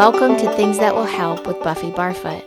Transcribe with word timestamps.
Welcome 0.00 0.38
to 0.38 0.50
Things 0.56 0.78
That 0.78 0.94
Will 0.94 1.04
Help 1.04 1.46
with 1.46 1.62
Buffy 1.62 1.90
Barfoot. 1.90 2.42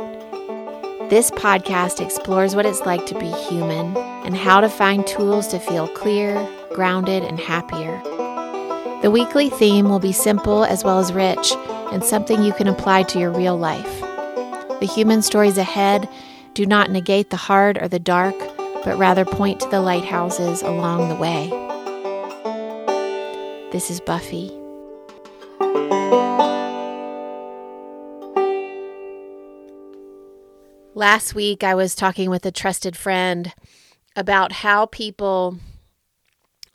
This 1.11 1.29
podcast 1.29 2.03
explores 2.03 2.55
what 2.55 2.65
it's 2.65 2.81
like 2.81 3.05
to 3.05 3.19
be 3.19 3.29
human 3.47 3.95
and 4.25 4.35
how 4.35 4.59
to 4.59 4.67
find 4.67 5.05
tools 5.05 5.47
to 5.49 5.59
feel 5.59 5.87
clear, 5.89 6.49
grounded, 6.73 7.21
and 7.21 7.39
happier. 7.39 8.01
The 9.03 9.11
weekly 9.11 9.51
theme 9.51 9.87
will 9.87 9.99
be 9.99 10.11
simple 10.11 10.63
as 10.63 10.83
well 10.83 10.97
as 10.97 11.13
rich 11.13 11.53
and 11.91 12.03
something 12.03 12.41
you 12.41 12.53
can 12.53 12.67
apply 12.67 13.03
to 13.03 13.19
your 13.19 13.29
real 13.29 13.55
life. 13.55 14.01
The 14.79 14.91
human 14.91 15.21
stories 15.21 15.59
ahead 15.59 16.09
do 16.55 16.65
not 16.65 16.89
negate 16.89 17.29
the 17.29 17.37
hard 17.37 17.77
or 17.77 17.87
the 17.87 17.99
dark, 17.99 18.33
but 18.83 18.97
rather 18.97 19.25
point 19.25 19.59
to 19.59 19.69
the 19.69 19.79
lighthouses 19.79 20.63
along 20.63 21.09
the 21.09 21.15
way. 21.17 21.49
This 23.71 23.91
is 23.91 23.99
Buffy. 23.99 24.62
Last 30.95 31.33
week, 31.33 31.63
I 31.63 31.73
was 31.73 31.95
talking 31.95 32.29
with 32.29 32.45
a 32.45 32.51
trusted 32.51 32.95
friend 32.95 33.51
about 34.15 34.51
how 34.51 34.85
people 34.85 35.57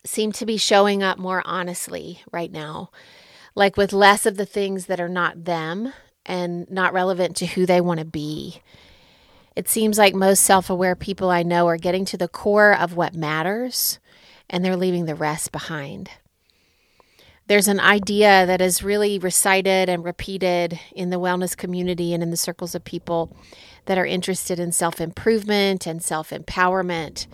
seem 0.05 0.33
to 0.33 0.45
be 0.45 0.57
showing 0.57 1.05
up 1.05 1.21
more 1.21 1.41
honestly 1.45 2.23
right 2.33 2.51
now, 2.51 2.91
like 3.55 3.77
with 3.77 3.93
less 3.93 4.27
of 4.27 4.37
the 4.37 4.45
things 4.45 4.87
that 4.87 4.99
are 4.99 5.09
not 5.09 5.45
them 5.45 5.93
and 6.27 6.69
not 6.69 6.93
relevant 6.93 7.37
to 7.37 7.47
who 7.47 7.65
they 7.65 7.81
want 7.81 8.01
to 8.01 8.05
be. 8.05 8.61
It 9.55 9.69
seems 9.69 9.99
like 9.99 10.17
most 10.17 10.43
self 10.43 10.69
aware 10.69 10.97
people 10.97 11.31
I 11.31 11.45
know 11.45 11.69
are 11.69 11.77
getting 11.77 12.05
to 12.07 12.17
the 12.17 12.27
core 12.27 12.77
of 12.77 12.97
what 12.97 13.15
matters 13.15 14.01
and 14.51 14.65
they're 14.65 14.77
leaving 14.77 15.05
the 15.05 15.15
rest 15.15 15.53
behind. 15.53 16.11
There's 17.47 17.69
an 17.69 17.79
idea 17.79 18.47
that 18.47 18.61
is 18.61 18.83
really 18.83 19.21
recited 19.21 19.89
and 19.89 20.05
repeated 20.05 20.81
in 20.93 21.11
the 21.11 21.21
wellness 21.21 21.57
community 21.57 22.13
and 22.13 22.21
in 22.21 22.31
the 22.31 22.37
circles 22.37 22.75
of 22.75 22.83
people 22.83 23.37
that 23.89 23.99
are 23.99 24.07
interested 24.07 24.61
in 24.61 24.71
self 24.71 25.01
improvement 25.01 25.87
and 25.87 26.03
self 26.03 26.29
empowerment 26.29 27.27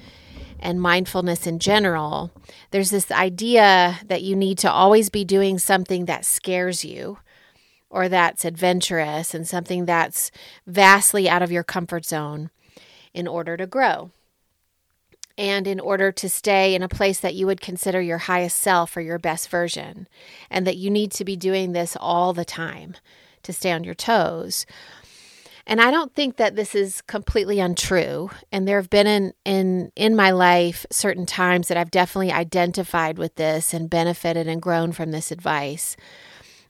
and 0.61 0.81
mindfulness 0.81 1.49
in 1.49 1.59
general, 1.59 2.31
there's 2.71 2.91
this 2.91 3.11
idea 3.11 3.99
that 4.07 4.23
you 4.23 4.37
need 4.37 4.57
to 4.59 4.71
always 4.71 5.11
be 5.11 5.25
doing 5.25 5.59
something 5.59 6.05
that 6.05 6.25
scares 6.25 6.85
you 6.85 7.19
or 7.91 8.09
that's 8.09 8.45
adventurous 8.45 9.35
and 9.35 9.49
something 9.49 9.85
that's 9.85 10.31
vastly 10.65 11.29
out 11.29 11.43
of 11.43 11.51
your 11.53 11.65
comfort 11.65 12.07
zone 12.07 12.51
in 13.13 13.27
order 13.27 13.57
to 13.57 13.67
grow. 13.67 14.11
And 15.37 15.67
in 15.67 15.81
order 15.81 16.13
to 16.13 16.29
stay 16.29 16.77
in 16.77 16.85
a 16.85 16.89
place 16.89 17.19
that 17.19 17.35
you 17.35 17.47
would 17.47 17.61
consider 17.61 18.01
your 18.01 18.19
highest 18.19 18.61
self 18.61 18.97
or 18.97 19.01
your 19.01 19.19
best 19.19 19.49
version, 19.49 20.07
and 20.49 20.65
that 20.65 20.77
you 20.77 20.89
need 20.89 21.11
to 21.13 21.25
be 21.25 21.35
doing 21.35 21.73
this 21.73 21.97
all 21.99 22.33
the 22.33 22.45
time 22.45 22.95
to 23.43 23.53
stay 23.53 23.73
on 23.73 23.83
your 23.83 23.95
toes. 23.95 24.65
And 25.67 25.81
I 25.81 25.91
don't 25.91 26.15
think 26.15 26.37
that 26.37 26.57
this 26.57 26.75
is 26.75 27.01
completely 27.03 27.59
untrue. 27.59 28.31
And 28.53 28.69
there 28.69 28.79
have 28.79 28.91
been 28.91 29.07
in, 29.07 29.33
in 29.45 29.93
in 29.97 30.15
my 30.15 30.31
life 30.31 30.85
certain 30.91 31.27
times 31.27 31.69
that 31.69 31.77
I've 31.77 31.91
definitely 31.91 32.33
identified 32.33 33.19
with 33.19 33.37
this 33.37 33.73
and 33.73 33.89
benefited 33.89 34.47
and 34.47 34.61
grown 34.61 34.93
from 34.93 35.11
this 35.11 35.31
advice 35.31 35.97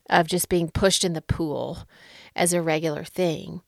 of 0.08 0.28
just 0.28 0.48
being 0.48 0.68
pushed 0.70 1.04
in 1.04 1.14
the 1.14 1.22
pool 1.22 1.88
as 2.36 2.52
a 2.52 2.62
regular 2.62 3.04
thing. 3.04 3.62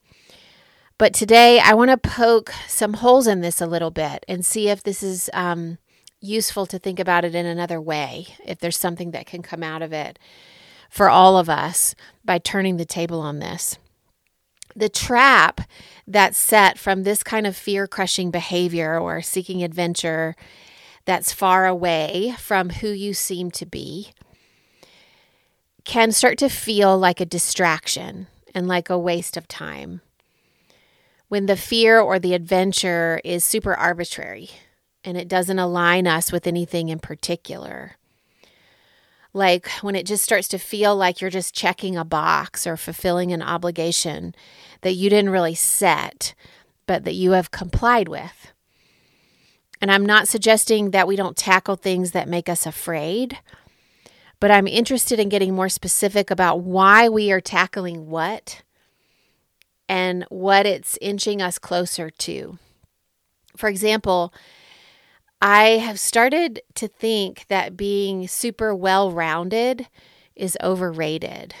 But 0.97 1.13
today 1.13 1.59
I 1.59 1.73
want 1.73 1.91
to 1.91 1.97
poke 1.97 2.53
some 2.67 2.93
holes 2.93 3.27
in 3.27 3.41
this 3.41 3.59
a 3.61 3.67
little 3.67 3.91
bit 3.91 4.23
and 4.27 4.45
see 4.45 4.69
if 4.69 4.81
this 4.81 5.03
is 5.03 5.29
um, 5.33 5.77
useful 6.21 6.65
to 6.67 6.79
think 6.79 6.99
about 6.99 7.25
it 7.25 7.35
in 7.35 7.45
another 7.45 7.81
way, 7.81 8.27
if 8.45 8.59
there's 8.59 8.77
something 8.77 9.11
that 9.11 9.25
can 9.25 9.41
come 9.41 9.61
out 9.61 9.81
of 9.81 9.93
it 9.93 10.17
for 10.89 11.09
all 11.09 11.37
of 11.37 11.49
us 11.49 11.95
by 12.23 12.39
turning 12.39 12.77
the 12.77 12.85
table 12.85 13.19
on 13.19 13.39
this 13.39 13.77
the 14.77 14.89
trap 14.89 15.61
that's 16.07 16.37
set 16.37 16.77
from 16.77 17.03
this 17.03 17.23
kind 17.23 17.47
of 17.47 17.57
fear 17.57 17.87
crushing 17.87 18.31
behavior 18.31 18.99
or 18.99 19.21
seeking 19.21 19.63
adventure 19.63 20.35
that's 21.05 21.33
far 21.33 21.65
away 21.65 22.35
from 22.37 22.69
who 22.69 22.89
you 22.89 23.13
seem 23.13 23.49
to 23.49 23.65
be 23.65 24.13
can 25.83 26.11
start 26.11 26.37
to 26.37 26.49
feel 26.49 26.97
like 26.97 27.19
a 27.19 27.25
distraction 27.25 28.27
and 28.53 28.67
like 28.67 28.89
a 28.89 28.99
waste 28.99 29.35
of 29.35 29.47
time. 29.47 30.01
When 31.29 31.45
the 31.45 31.57
fear 31.57 31.99
or 31.99 32.19
the 32.19 32.33
adventure 32.33 33.19
is 33.23 33.43
super 33.43 33.73
arbitrary 33.73 34.49
and 35.03 35.17
it 35.17 35.27
doesn't 35.27 35.59
align 35.59 36.05
us 36.05 36.31
with 36.31 36.45
anything 36.45 36.89
in 36.89 36.99
particular 36.99 37.93
like 39.33 39.69
when 39.81 39.95
it 39.95 40.05
just 40.05 40.23
starts 40.23 40.47
to 40.49 40.57
feel 40.57 40.95
like 40.95 41.21
you're 41.21 41.29
just 41.29 41.53
checking 41.53 41.95
a 41.95 42.05
box 42.05 42.65
or 42.65 42.77
fulfilling 42.77 43.31
an 43.31 43.41
obligation 43.41 44.33
that 44.81 44.93
you 44.93 45.09
didn't 45.09 45.31
really 45.31 45.55
set, 45.55 46.33
but 46.85 47.03
that 47.03 47.13
you 47.13 47.31
have 47.31 47.51
complied 47.51 48.07
with. 48.07 48.53
And 49.81 49.91
I'm 49.91 50.05
not 50.05 50.27
suggesting 50.27 50.91
that 50.91 51.07
we 51.07 51.15
don't 51.15 51.37
tackle 51.37 51.75
things 51.75 52.11
that 52.11 52.27
make 52.27 52.49
us 52.49 52.65
afraid, 52.65 53.39
but 54.39 54.51
I'm 54.51 54.67
interested 54.67 55.19
in 55.19 55.29
getting 55.29 55.53
more 55.53 55.69
specific 55.69 56.31
about 56.31 56.61
why 56.61 57.09
we 57.09 57.31
are 57.31 57.41
tackling 57.41 58.09
what 58.09 58.63
and 59.87 60.25
what 60.29 60.65
it's 60.65 60.97
inching 61.01 61.41
us 61.41 61.59
closer 61.59 62.09
to. 62.09 62.57
For 63.55 63.69
example, 63.69 64.33
I 65.41 65.77
have 65.77 65.99
started 65.99 66.61
to 66.75 66.87
think 66.87 67.45
that 67.47 67.77
being 67.77 68.27
super 68.27 68.73
well 68.73 69.11
rounded 69.11 69.87
is 70.35 70.57
overrated. 70.63 71.53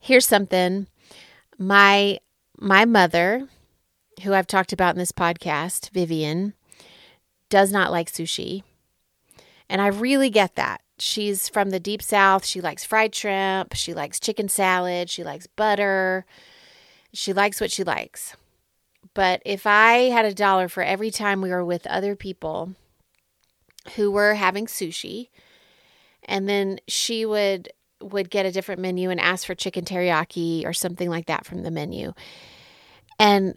Here's 0.00 0.26
something 0.26 0.88
my 1.58 2.18
my 2.58 2.84
mother, 2.84 3.48
who 4.22 4.34
I've 4.34 4.46
talked 4.46 4.72
about 4.72 4.94
in 4.94 4.98
this 4.98 5.12
podcast, 5.12 5.90
Vivian, 5.90 6.54
does 7.48 7.70
not 7.70 7.92
like 7.92 8.10
sushi. 8.10 8.62
And 9.68 9.80
I 9.80 9.86
really 9.86 10.30
get 10.30 10.56
that. 10.56 10.82
She's 10.98 11.48
from 11.48 11.70
the 11.70 11.80
deep 11.80 12.02
south. 12.02 12.44
She 12.44 12.60
likes 12.60 12.84
fried 12.84 13.14
shrimp. 13.14 13.74
She 13.74 13.94
likes 13.94 14.20
chicken 14.20 14.48
salad. 14.48 15.08
She 15.08 15.24
likes 15.24 15.46
butter. 15.46 16.24
She 17.12 17.32
likes 17.32 17.60
what 17.60 17.70
she 17.70 17.84
likes. 17.84 18.36
But 19.14 19.42
if 19.44 19.66
I 19.66 20.10
had 20.10 20.24
a 20.24 20.34
dollar 20.34 20.68
for 20.68 20.82
every 20.82 21.10
time 21.10 21.40
we 21.40 21.50
were 21.50 21.64
with 21.64 21.86
other 21.86 22.16
people 22.16 22.74
who 23.96 24.10
were 24.10 24.34
having 24.34 24.66
sushi, 24.66 25.28
and 26.24 26.48
then 26.48 26.78
she 26.88 27.26
would 27.26 27.70
would 28.00 28.30
get 28.30 28.46
a 28.46 28.52
different 28.52 28.80
menu 28.80 29.10
and 29.10 29.20
ask 29.20 29.46
for 29.46 29.54
chicken 29.54 29.84
teriyaki 29.84 30.66
or 30.66 30.72
something 30.72 31.08
like 31.08 31.26
that 31.26 31.46
from 31.46 31.62
the 31.62 31.70
menu. 31.70 32.12
And 33.18 33.56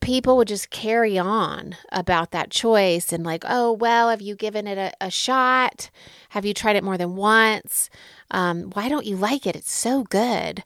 people 0.00 0.36
would 0.36 0.48
just 0.48 0.70
carry 0.70 1.18
on 1.18 1.74
about 1.90 2.30
that 2.32 2.50
choice 2.50 3.12
and 3.12 3.24
like, 3.24 3.44
oh, 3.48 3.72
well, 3.72 4.10
have 4.10 4.20
you 4.20 4.34
given 4.34 4.66
it 4.66 4.76
a, 4.76 4.92
a 5.00 5.10
shot? 5.10 5.90
Have 6.30 6.44
you 6.44 6.52
tried 6.52 6.76
it 6.76 6.84
more 6.84 6.98
than 6.98 7.16
once? 7.16 7.88
Um, 8.30 8.70
why 8.74 8.88
don't 8.88 9.06
you 9.06 9.16
like 9.16 9.46
it? 9.46 9.56
It's 9.56 9.72
so 9.72 10.02
good. 10.04 10.62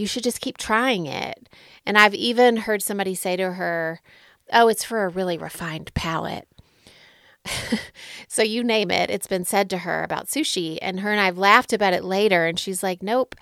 You 0.00 0.06
should 0.06 0.24
just 0.24 0.40
keep 0.40 0.56
trying 0.56 1.04
it. 1.04 1.50
And 1.84 1.98
I've 1.98 2.14
even 2.14 2.56
heard 2.56 2.82
somebody 2.82 3.14
say 3.14 3.36
to 3.36 3.52
her, 3.52 4.00
Oh, 4.50 4.68
it's 4.68 4.82
for 4.82 5.04
a 5.04 5.10
really 5.10 5.36
refined 5.36 5.92
palate. 5.92 6.48
so 8.26 8.42
you 8.42 8.64
name 8.64 8.90
it, 8.90 9.10
it's 9.10 9.26
been 9.26 9.44
said 9.44 9.68
to 9.68 9.78
her 9.78 10.02
about 10.02 10.28
sushi. 10.28 10.78
And 10.80 11.00
her 11.00 11.10
and 11.10 11.20
I've 11.20 11.36
laughed 11.36 11.74
about 11.74 11.92
it 11.92 12.02
later. 12.02 12.46
And 12.46 12.58
she's 12.58 12.82
like, 12.82 13.02
Nope, 13.02 13.34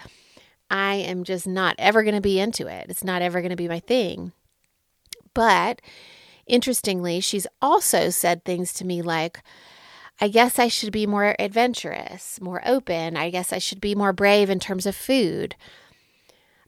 I 0.69 0.97
am 0.97 1.23
just 1.23 1.47
not 1.47 1.77
ever 1.79 2.03
going 2.03 2.17
to 2.17 2.21
be 2.21 2.41
into 2.41 2.67
it. 2.67 2.87
It's 2.89 3.05
not 3.05 3.23
ever 3.23 3.41
going 3.41 3.51
to 3.51 3.57
be 3.57 3.69
my 3.69 3.79
thing. 3.79 4.33
But 5.35 5.81
interestingly, 6.45 7.21
she's 7.21 7.47
also 7.63 8.11
said 8.11 8.45
things 8.45 8.73
to 8.75 8.85
me 8.85 9.01
like, 9.01 9.45
I 10.21 10.27
guess 10.27 10.59
I 10.59 10.67
should 10.67 10.91
be 10.91 11.07
more 11.07 11.37
adventurous, 11.39 12.41
more 12.41 12.61
open. 12.67 13.17
I 13.17 13.31
guess 13.31 13.53
I 13.53 13.59
should 13.59 13.81
be 13.81 13.95
more 13.95 14.13
brave 14.13 14.51
in 14.51 14.59
terms 14.59 14.87
of 14.87 14.97
food. 14.97 15.55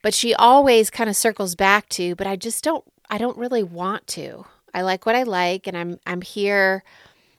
But 0.02 0.14
she 0.14 0.35
always 0.35 0.91
kind 0.91 1.11
of 1.11 1.17
circles 1.17 1.55
back 1.55 1.88
to, 1.91 2.14
but 2.14 2.26
I 2.26 2.37
just 2.37 2.64
don't 2.64 2.85
I 3.11 3.19
don't 3.19 3.37
really 3.37 3.62
want 3.62 4.06
to. 4.08 4.47
I 4.73 4.82
like 4.82 5.05
what 5.05 5.17
I 5.17 5.25
like 5.25 5.67
and 5.67 5.76
I'm 5.76 5.99
I'm 6.06 6.23
here 6.23 6.85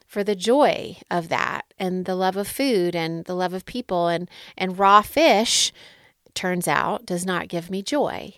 for 0.05 0.23
the 0.23 0.35
joy 0.35 0.97
of 1.09 1.29
that 1.29 1.65
and 1.79 2.05
the 2.05 2.15
love 2.15 2.35
of 2.35 2.47
food 2.47 2.95
and 2.95 3.23
the 3.25 3.35
love 3.35 3.53
of 3.53 3.65
people 3.65 4.07
and 4.07 4.29
and 4.57 4.77
raw 4.77 5.01
fish 5.01 5.71
turns 6.33 6.67
out 6.67 7.05
does 7.05 7.25
not 7.25 7.47
give 7.47 7.69
me 7.69 7.81
joy. 7.81 8.35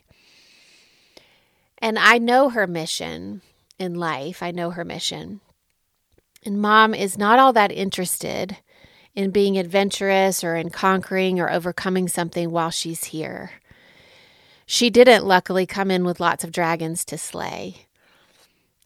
And 1.79 1.99
I 1.99 2.17
know 2.17 2.49
her 2.49 2.67
mission 2.67 3.41
in 3.77 3.95
life. 3.95 4.41
I 4.41 4.51
know 4.51 4.71
her 4.71 4.85
mission. 4.85 5.41
And 6.45 6.61
mom 6.61 6.93
is 6.93 7.17
not 7.17 7.39
all 7.39 7.53
that 7.53 7.71
interested 7.71 8.57
in 9.15 9.31
being 9.31 9.57
adventurous 9.57 10.43
or 10.43 10.55
in 10.55 10.69
conquering 10.69 11.39
or 11.39 11.51
overcoming 11.51 12.07
something 12.07 12.51
while 12.51 12.71
she's 12.71 13.05
here. 13.05 13.51
She 14.65 14.89
didn't 14.89 15.25
luckily 15.25 15.65
come 15.65 15.91
in 15.91 16.03
with 16.03 16.19
lots 16.19 16.43
of 16.43 16.51
dragons 16.51 17.03
to 17.05 17.17
slay. 17.17 17.87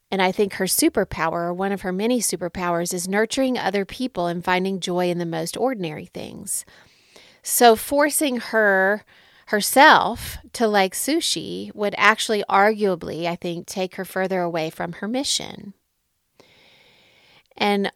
And 0.09 0.21
I 0.21 0.31
think 0.31 0.53
her 0.53 0.65
superpower, 0.65 1.53
one 1.53 1.71
of 1.71 1.81
her 1.81 1.91
many 1.91 2.19
superpowers, 2.19 2.93
is 2.93 3.07
nurturing 3.07 3.57
other 3.57 3.85
people 3.85 4.27
and 4.27 4.43
finding 4.43 4.79
joy 4.79 5.09
in 5.09 5.17
the 5.17 5.25
most 5.25 5.57
ordinary 5.57 6.05
things. 6.05 6.65
So, 7.43 7.75
forcing 7.75 8.37
her 8.37 9.03
herself 9.47 10.37
to 10.53 10.67
like 10.67 10.93
sushi 10.93 11.73
would 11.73 11.95
actually 11.97 12.43
arguably, 12.49 13.25
I 13.25 13.35
think, 13.35 13.65
take 13.65 13.95
her 13.95 14.05
further 14.05 14.41
away 14.41 14.69
from 14.69 14.93
her 14.93 15.07
mission. 15.07 15.73
And 17.55 17.91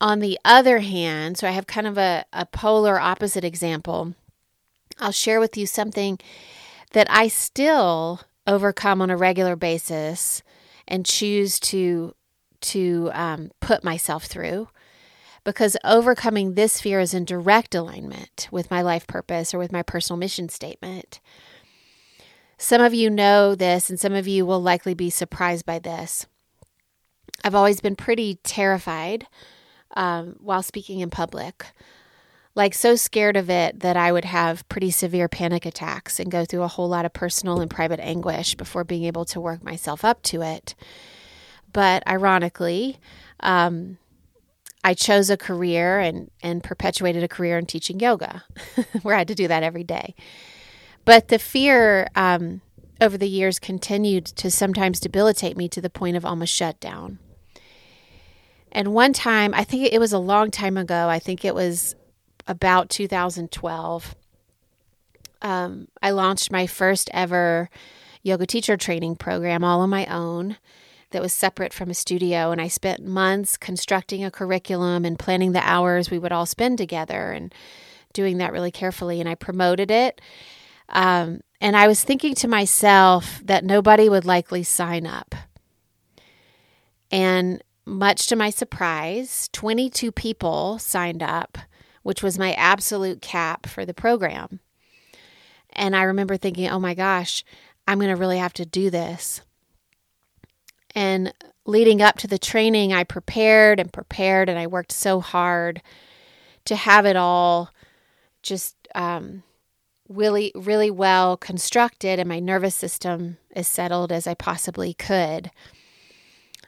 on 0.00 0.20
the 0.20 0.38
other 0.44 0.80
hand, 0.80 1.38
so 1.38 1.48
I 1.48 1.52
have 1.52 1.66
kind 1.66 1.86
of 1.86 1.98
a, 1.98 2.24
a 2.32 2.46
polar 2.46 2.98
opposite 2.98 3.44
example. 3.44 4.14
I'll 4.98 5.12
share 5.12 5.40
with 5.40 5.56
you 5.56 5.66
something 5.66 6.18
that 6.94 7.08
I 7.10 7.28
still 7.28 8.20
overcome 8.46 9.02
on 9.02 9.10
a 9.10 9.16
regular 9.16 9.56
basis 9.56 10.42
and 10.86 11.04
choose 11.04 11.60
to 11.60 12.14
to 12.60 13.10
um, 13.12 13.50
put 13.60 13.84
myself 13.84 14.24
through 14.24 14.68
because 15.42 15.76
overcoming 15.84 16.54
this 16.54 16.80
fear 16.80 17.00
is 17.00 17.12
in 17.12 17.26
direct 17.26 17.74
alignment 17.74 18.48
with 18.50 18.70
my 18.70 18.80
life 18.80 19.06
purpose 19.06 19.52
or 19.52 19.58
with 19.58 19.72
my 19.72 19.82
personal 19.82 20.18
mission 20.18 20.48
statement. 20.48 21.20
Some 22.56 22.80
of 22.80 22.94
you 22.94 23.10
know 23.10 23.54
this, 23.54 23.90
and 23.90 24.00
some 24.00 24.14
of 24.14 24.26
you 24.26 24.46
will 24.46 24.62
likely 24.62 24.94
be 24.94 25.10
surprised 25.10 25.66
by 25.66 25.78
this. 25.78 26.26
I've 27.42 27.54
always 27.54 27.80
been 27.80 27.96
pretty 27.96 28.36
terrified 28.44 29.26
um, 29.94 30.36
while 30.40 30.62
speaking 30.62 31.00
in 31.00 31.10
public, 31.10 31.66
like 32.54 32.74
so 32.74 32.94
scared 32.94 33.36
of 33.36 33.50
it 33.50 33.80
that 33.80 33.96
I 33.96 34.12
would 34.12 34.24
have 34.24 34.68
pretty 34.68 34.90
severe 34.90 35.28
panic 35.28 35.66
attacks 35.66 36.20
and 36.20 36.30
go 36.30 36.44
through 36.44 36.62
a 36.62 36.68
whole 36.68 36.88
lot 36.88 37.04
of 37.04 37.12
personal 37.12 37.60
and 37.60 37.70
private 37.70 38.00
anguish 38.00 38.54
before 38.54 38.84
being 38.84 39.04
able 39.04 39.24
to 39.26 39.40
work 39.40 39.62
myself 39.64 40.04
up 40.04 40.22
to 40.24 40.42
it. 40.42 40.74
But 41.72 42.06
ironically, 42.06 42.98
um, 43.40 43.98
I 44.84 44.94
chose 44.94 45.30
a 45.30 45.36
career 45.36 45.98
and, 45.98 46.30
and 46.42 46.62
perpetuated 46.62 47.24
a 47.24 47.28
career 47.28 47.58
in 47.58 47.66
teaching 47.66 47.98
yoga, 47.98 48.44
where 49.02 49.16
I 49.16 49.18
had 49.18 49.28
to 49.28 49.34
do 49.34 49.48
that 49.48 49.62
every 49.64 49.82
day. 49.82 50.14
But 51.04 51.28
the 51.28 51.38
fear 51.38 52.06
um, 52.14 52.60
over 53.00 53.18
the 53.18 53.28
years 53.28 53.58
continued 53.58 54.26
to 54.26 54.50
sometimes 54.50 55.00
debilitate 55.00 55.56
me 55.56 55.68
to 55.70 55.80
the 55.80 55.90
point 55.90 56.16
of 56.16 56.24
almost 56.24 56.54
shutdown. 56.54 57.18
And 58.70 58.92
one 58.92 59.12
time, 59.12 59.54
I 59.54 59.64
think 59.64 59.92
it 59.92 60.00
was 60.00 60.12
a 60.12 60.18
long 60.18 60.50
time 60.50 60.76
ago, 60.76 61.08
I 61.08 61.18
think 61.18 61.44
it 61.44 61.54
was 61.54 61.96
about 62.46 62.90
2012, 62.90 64.14
um, 65.42 65.88
I 66.02 66.10
launched 66.10 66.50
my 66.50 66.66
first 66.66 67.10
ever 67.12 67.68
yoga 68.22 68.46
teacher 68.46 68.76
training 68.76 69.16
program 69.16 69.62
all 69.62 69.80
on 69.80 69.90
my 69.90 70.06
own 70.06 70.56
that 71.10 71.22
was 71.22 71.32
separate 71.32 71.72
from 71.72 71.90
a 71.90 71.94
studio. 71.94 72.50
And 72.50 72.60
I 72.60 72.68
spent 72.68 73.04
months 73.04 73.56
constructing 73.56 74.24
a 74.24 74.30
curriculum 74.30 75.04
and 75.04 75.18
planning 75.18 75.52
the 75.52 75.66
hours 75.66 76.10
we 76.10 76.18
would 76.18 76.32
all 76.32 76.46
spend 76.46 76.78
together 76.78 77.30
and 77.30 77.54
doing 78.12 78.38
that 78.38 78.52
really 78.52 78.72
carefully. 78.72 79.20
And 79.20 79.28
I 79.28 79.34
promoted 79.34 79.90
it. 79.90 80.20
Um, 80.88 81.40
and 81.60 81.76
I 81.76 81.86
was 81.86 82.02
thinking 82.02 82.34
to 82.36 82.48
myself 82.48 83.40
that 83.44 83.64
nobody 83.64 84.08
would 84.08 84.24
likely 84.24 84.62
sign 84.62 85.06
up. 85.06 85.34
And 87.10 87.62
much 87.86 88.26
to 88.28 88.36
my 88.36 88.50
surprise, 88.50 89.48
22 89.52 90.10
people 90.10 90.78
signed 90.78 91.22
up, 91.22 91.58
which 92.04 92.22
was 92.22 92.38
my 92.38 92.52
absolute 92.52 93.20
cap 93.20 93.66
for 93.66 93.84
the 93.84 93.92
program. 93.92 94.60
And 95.72 95.96
I 95.96 96.02
remember 96.02 96.36
thinking, 96.36 96.68
oh 96.68 96.78
my 96.78 96.94
gosh, 96.94 97.44
I'm 97.88 97.98
going 97.98 98.14
to 98.14 98.20
really 98.20 98.38
have 98.38 98.52
to 98.54 98.64
do 98.64 98.90
this. 98.90 99.40
And 100.94 101.34
leading 101.66 102.00
up 102.00 102.18
to 102.18 102.28
the 102.28 102.38
training, 102.38 102.92
I 102.92 103.02
prepared 103.02 103.80
and 103.80 103.92
prepared, 103.92 104.48
and 104.48 104.58
I 104.58 104.68
worked 104.68 104.92
so 104.92 105.20
hard 105.20 105.82
to 106.66 106.76
have 106.76 107.04
it 107.04 107.16
all 107.16 107.70
just 108.42 108.76
um, 108.94 109.42
really, 110.08 110.52
really 110.54 110.90
well 110.90 111.36
constructed, 111.36 112.20
and 112.20 112.28
my 112.28 112.38
nervous 112.38 112.76
system 112.76 113.38
as 113.56 113.66
settled 113.66 114.12
as 114.12 114.26
I 114.26 114.34
possibly 114.34 114.94
could. 114.94 115.50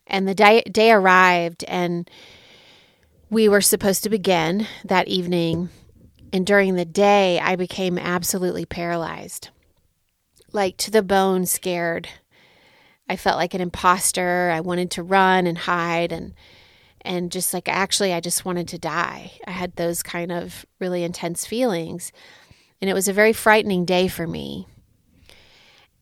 And 0.06 0.26
the 0.26 0.34
day, 0.34 0.62
day 0.62 0.90
arrived, 0.90 1.62
and 1.68 2.10
we 3.30 3.48
were 3.48 3.60
supposed 3.60 4.02
to 4.04 4.10
begin 4.10 4.66
that 4.84 5.08
evening. 5.08 5.68
And 6.32 6.46
during 6.46 6.74
the 6.74 6.84
day, 6.84 7.38
I 7.40 7.56
became 7.56 7.98
absolutely 7.98 8.66
paralyzed, 8.66 9.50
like 10.52 10.76
to 10.78 10.90
the 10.90 11.02
bone 11.02 11.46
scared 11.46 12.08
I 13.08 13.16
felt 13.16 13.36
like 13.36 13.54
an 13.54 13.60
imposter. 13.60 14.50
I 14.52 14.60
wanted 14.60 14.90
to 14.92 15.02
run 15.02 15.46
and 15.46 15.58
hide 15.58 16.12
and 16.12 16.34
and 17.02 17.30
just 17.30 17.54
like 17.54 17.68
actually 17.68 18.12
I 18.12 18.20
just 18.20 18.44
wanted 18.44 18.66
to 18.68 18.78
die. 18.78 19.32
I 19.46 19.52
had 19.52 19.76
those 19.76 20.02
kind 20.02 20.32
of 20.32 20.66
really 20.80 21.04
intense 21.04 21.46
feelings. 21.46 22.10
And 22.80 22.90
it 22.90 22.94
was 22.94 23.06
a 23.06 23.12
very 23.12 23.32
frightening 23.32 23.84
day 23.84 24.08
for 24.08 24.26
me. 24.26 24.66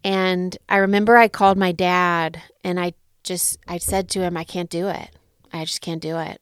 And 0.03 0.57
I 0.69 0.79
remember 0.79 1.17
I 1.17 1.29
called 1.29 1.59
my 1.59 1.73
dad 1.73 2.41
and 2.63 2.81
I 2.81 2.95
just 3.23 3.59
I 3.69 3.79
said 3.79 4.09
to 4.11 4.21
him 4.21 4.37
I 4.37 4.45
can't 4.45 4.71
do 4.71 4.89
it. 4.89 5.11
I 5.53 5.65
just 5.65 5.83
can't 5.83 6.03
do 6.03 6.19
it. 6.19 6.41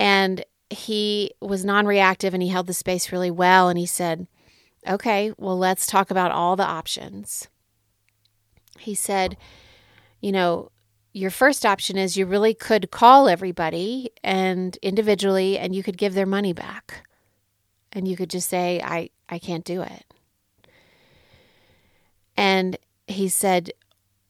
And 0.00 0.44
he 0.68 1.32
was 1.40 1.64
non-reactive 1.64 2.34
and 2.34 2.42
he 2.42 2.48
held 2.48 2.66
the 2.66 2.74
space 2.74 3.12
really 3.12 3.30
well 3.30 3.68
and 3.68 3.78
he 3.78 3.86
said, 3.86 4.26
"Okay, 4.88 5.32
well 5.38 5.56
let's 5.56 5.86
talk 5.86 6.10
about 6.10 6.32
all 6.32 6.56
the 6.56 6.64
options." 6.64 7.48
he 8.80 8.94
said, 8.94 9.36
you 10.20 10.32
know, 10.32 10.70
your 11.12 11.30
first 11.30 11.66
option 11.66 11.96
is 11.96 12.16
you 12.16 12.26
really 12.26 12.54
could 12.54 12.90
call 12.90 13.28
everybody 13.28 14.10
and 14.22 14.76
individually 14.82 15.58
and 15.58 15.74
you 15.74 15.82
could 15.82 15.98
give 15.98 16.14
their 16.14 16.26
money 16.26 16.52
back. 16.52 17.06
And 17.92 18.06
you 18.06 18.16
could 18.16 18.30
just 18.30 18.48
say, 18.48 18.80
I, 18.82 19.10
I 19.28 19.38
can't 19.38 19.64
do 19.64 19.82
it. 19.82 20.04
And 22.36 22.78
he 23.08 23.28
said, 23.28 23.72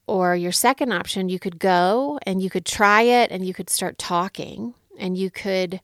or 0.07 0.35
your 0.35 0.53
second 0.53 0.93
option, 0.93 1.29
you 1.29 1.39
could 1.39 1.59
go 1.59 2.19
and 2.27 2.43
you 2.43 2.49
could 2.49 2.65
try 2.65 3.03
it 3.03 3.31
and 3.31 3.45
you 3.47 3.53
could 3.53 3.69
start 3.69 3.99
talking 3.99 4.75
and 5.01 5.17
you 5.19 5.31
could 5.31 5.81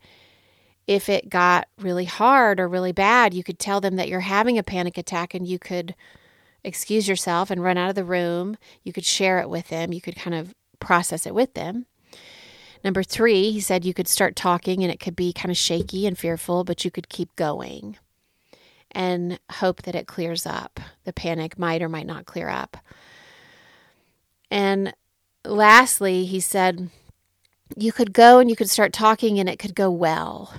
if 0.86 1.08
it 1.08 1.28
got 1.28 1.66
really 1.80 2.04
hard 2.04 2.60
or 2.60 2.68
really 2.68 2.92
bad, 2.92 3.34
you 3.34 3.42
could 3.42 3.58
tell 3.58 3.80
them 3.80 3.96
that 3.96 4.08
you're 4.08 4.20
having 4.20 4.56
a 4.56 4.62
panic 4.62 4.96
attack 4.96 5.34
and 5.34 5.46
you 5.46 5.58
could 5.58 5.94
excuse 6.62 7.08
yourself 7.08 7.50
and 7.50 7.62
run 7.62 7.76
out 7.76 7.88
of 7.88 7.96
the 7.96 8.04
room. 8.04 8.56
You 8.84 8.92
could 8.92 9.04
share 9.04 9.40
it 9.40 9.50
with 9.50 9.68
them, 9.68 9.92
you 9.92 10.00
could 10.00 10.16
kind 10.16 10.34
of 10.34 10.54
process 10.78 11.26
it 11.26 11.34
with 11.34 11.54
them. 11.54 11.86
Number 12.84 13.02
three, 13.02 13.50
he 13.50 13.60
said 13.60 13.84
you 13.84 13.94
could 13.94 14.06
start 14.06 14.36
talking 14.36 14.82
and 14.82 14.92
it 14.92 15.00
could 15.00 15.16
be 15.16 15.32
kind 15.32 15.50
of 15.50 15.56
shaky 15.56 16.06
and 16.06 16.16
fearful, 16.16 16.62
but 16.62 16.84
you 16.84 16.90
could 16.90 17.08
keep 17.08 17.34
going 17.34 17.96
and 18.92 19.40
hope 19.52 19.82
that 19.82 19.96
it 19.96 20.06
clears 20.06 20.46
up. 20.46 20.78
The 21.04 21.12
panic 21.12 21.58
might 21.58 21.82
or 21.82 21.88
might 21.88 22.06
not 22.06 22.26
clear 22.26 22.48
up. 22.48 22.76
And 24.50 24.94
lastly, 25.44 26.26
he 26.26 26.38
said 26.38 26.90
you 27.74 27.92
could 27.92 28.12
go 28.12 28.38
and 28.38 28.48
you 28.48 28.56
could 28.56 28.70
start 28.70 28.92
talking 28.92 29.38
and 29.38 29.48
it 29.48 29.58
could 29.58 29.74
go 29.74 29.90
well 29.90 30.52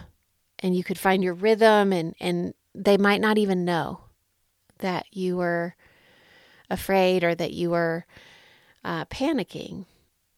and 0.59 0.75
you 0.75 0.83
could 0.83 0.97
find 0.97 1.23
your 1.23 1.33
rhythm 1.33 1.93
and, 1.93 2.15
and 2.19 2.53
they 2.73 2.97
might 2.97 3.21
not 3.21 3.37
even 3.37 3.65
know 3.65 4.01
that 4.79 5.05
you 5.11 5.37
were 5.37 5.75
afraid 6.69 7.23
or 7.23 7.33
that 7.35 7.53
you 7.53 7.69
were 7.69 8.05
uh, 8.83 9.05
panicking. 9.05 9.85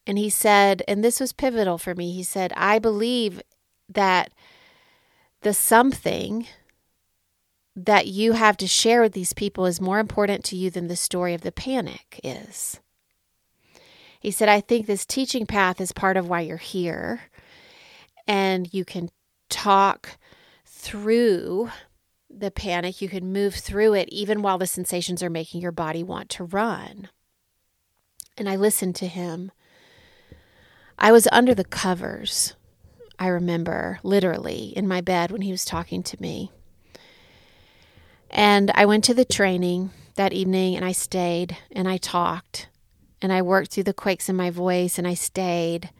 And 0.06 0.18
he 0.18 0.30
said, 0.30 0.82
and 0.88 1.04
this 1.04 1.20
was 1.20 1.32
pivotal 1.32 1.78
for 1.78 1.94
me, 1.94 2.12
he 2.12 2.22
said, 2.22 2.52
I 2.56 2.78
believe 2.78 3.42
that 3.88 4.32
the 5.42 5.54
something 5.54 6.46
that 7.76 8.06
you 8.06 8.32
have 8.32 8.56
to 8.58 8.66
share 8.66 9.00
with 9.00 9.12
these 9.12 9.32
people 9.32 9.66
is 9.66 9.80
more 9.80 9.98
important 9.98 10.44
to 10.44 10.56
you 10.56 10.70
than 10.70 10.88
the 10.88 10.96
story 10.96 11.34
of 11.34 11.42
the 11.42 11.52
panic 11.52 12.20
is. 12.22 12.80
He 14.20 14.30
said, 14.30 14.50
I 14.50 14.60
think 14.60 14.86
this 14.86 15.06
teaching 15.06 15.46
path 15.46 15.80
is 15.80 15.92
part 15.92 16.18
of 16.18 16.28
why 16.28 16.42
you're 16.42 16.58
here. 16.58 17.22
And 18.28 18.72
you 18.72 18.84
can 18.84 19.08
talk 19.48 20.18
through 20.66 21.70
the 22.28 22.50
panic, 22.50 23.02
you 23.02 23.08
can 23.08 23.32
move 23.32 23.54
through 23.56 23.94
it 23.94 24.08
even 24.10 24.40
while 24.40 24.56
the 24.56 24.66
sensations 24.66 25.22
are 25.22 25.30
making 25.30 25.60
your 25.60 25.72
body 25.72 26.02
want 26.02 26.28
to 26.30 26.44
run. 26.44 27.08
And 28.36 28.48
I 28.48 28.54
listened 28.56 28.94
to 28.96 29.08
him. 29.08 29.50
I 30.96 31.10
was 31.10 31.26
under 31.32 31.54
the 31.54 31.64
covers, 31.64 32.54
I 33.18 33.26
remember, 33.26 33.98
literally 34.02 34.72
in 34.76 34.86
my 34.86 35.00
bed 35.00 35.32
when 35.32 35.40
he 35.40 35.50
was 35.50 35.64
talking 35.64 36.02
to 36.04 36.22
me. 36.22 36.52
And 38.30 38.70
I 38.74 38.86
went 38.86 39.02
to 39.04 39.14
the 39.14 39.24
training 39.24 39.90
that 40.14 40.32
evening 40.32 40.76
and 40.76 40.84
I 40.84 40.92
stayed 40.92 41.56
and 41.72 41.88
I 41.88 41.96
talked 41.96 42.68
and 43.22 43.32
I 43.32 43.42
worked 43.42 43.72
through 43.72 43.84
the 43.84 43.92
quakes 43.92 44.28
in 44.28 44.36
my 44.36 44.50
voice 44.50 44.98
and 44.98 45.06
I 45.06 45.14
stayed 45.14 45.90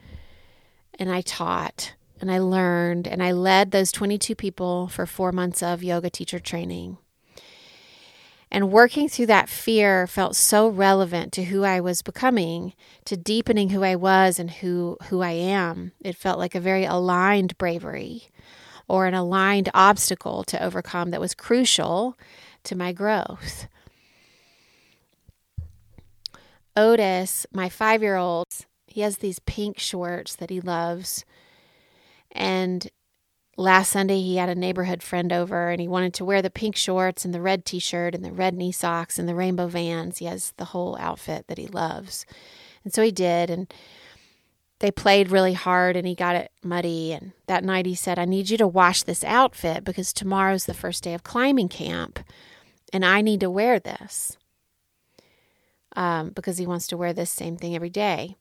and 0.97 1.11
I 1.11 1.21
taught 1.21 1.93
and 2.19 2.31
I 2.31 2.39
learned 2.39 3.07
and 3.07 3.23
I 3.23 3.31
led 3.31 3.71
those 3.71 3.91
22 3.91 4.35
people 4.35 4.87
for 4.87 5.05
four 5.05 5.31
months 5.31 5.63
of 5.63 5.83
yoga 5.83 6.09
teacher 6.09 6.39
training. 6.39 6.97
And 8.53 8.69
working 8.69 9.07
through 9.07 9.27
that 9.27 9.47
fear 9.47 10.05
felt 10.07 10.35
so 10.35 10.67
relevant 10.67 11.31
to 11.33 11.45
who 11.45 11.63
I 11.63 11.79
was 11.79 12.01
becoming, 12.01 12.73
to 13.05 13.15
deepening 13.15 13.69
who 13.69 13.81
I 13.81 13.95
was 13.95 14.39
and 14.39 14.51
who, 14.51 14.97
who 15.07 15.21
I 15.21 15.31
am. 15.31 15.93
It 16.01 16.17
felt 16.17 16.37
like 16.37 16.53
a 16.53 16.59
very 16.59 16.83
aligned 16.83 17.57
bravery 17.57 18.27
or 18.89 19.05
an 19.05 19.13
aligned 19.13 19.69
obstacle 19.73 20.43
to 20.43 20.61
overcome 20.61 21.11
that 21.11 21.21
was 21.21 21.33
crucial 21.33 22.17
to 22.65 22.75
my 22.75 22.91
growth. 22.91 23.67
Otis, 26.75 27.45
my 27.53 27.69
five 27.69 28.01
year 28.01 28.15
old, 28.15 28.47
he 28.87 29.01
has 29.01 29.17
these 29.17 29.39
pink 29.39 29.79
shorts 29.79 30.35
that 30.35 30.49
he 30.49 30.61
loves. 30.61 31.25
And 32.31 32.89
last 33.57 33.91
Sunday, 33.91 34.21
he 34.21 34.37
had 34.37 34.49
a 34.49 34.55
neighborhood 34.55 35.03
friend 35.03 35.33
over 35.33 35.69
and 35.69 35.81
he 35.81 35.87
wanted 35.87 36.13
to 36.15 36.25
wear 36.25 36.41
the 36.41 36.49
pink 36.49 36.75
shorts 36.75 37.25
and 37.25 37.33
the 37.33 37.41
red 37.41 37.65
t 37.65 37.79
shirt 37.79 38.15
and 38.15 38.23
the 38.23 38.31
red 38.31 38.53
knee 38.53 38.71
socks 38.71 39.19
and 39.19 39.27
the 39.27 39.35
rainbow 39.35 39.67
vans. 39.67 40.19
He 40.19 40.25
has 40.25 40.53
the 40.57 40.65
whole 40.65 40.97
outfit 40.97 41.47
that 41.47 41.57
he 41.57 41.67
loves. 41.67 42.25
And 42.83 42.93
so 42.93 43.01
he 43.01 43.11
did. 43.11 43.49
And 43.49 43.71
they 44.79 44.91
played 44.91 45.29
really 45.29 45.53
hard 45.53 45.95
and 45.95 46.07
he 46.07 46.15
got 46.15 46.35
it 46.35 46.51
muddy. 46.63 47.11
And 47.11 47.33
that 47.47 47.63
night 47.63 47.85
he 47.85 47.95
said, 47.95 48.17
I 48.17 48.25
need 48.25 48.49
you 48.49 48.57
to 48.57 48.67
wash 48.67 49.03
this 49.03 49.23
outfit 49.23 49.83
because 49.83 50.11
tomorrow's 50.11 50.65
the 50.65 50.73
first 50.73 51.03
day 51.03 51.13
of 51.13 51.23
climbing 51.23 51.69
camp 51.69 52.19
and 52.91 53.05
I 53.05 53.21
need 53.21 53.39
to 53.41 53.49
wear 53.49 53.79
this 53.79 54.37
um, 55.95 56.29
because 56.29 56.57
he 56.57 56.67
wants 56.67 56.87
to 56.87 56.97
wear 56.97 57.13
this 57.13 57.29
same 57.29 57.57
thing 57.57 57.75
every 57.75 57.89
day. 57.89 58.37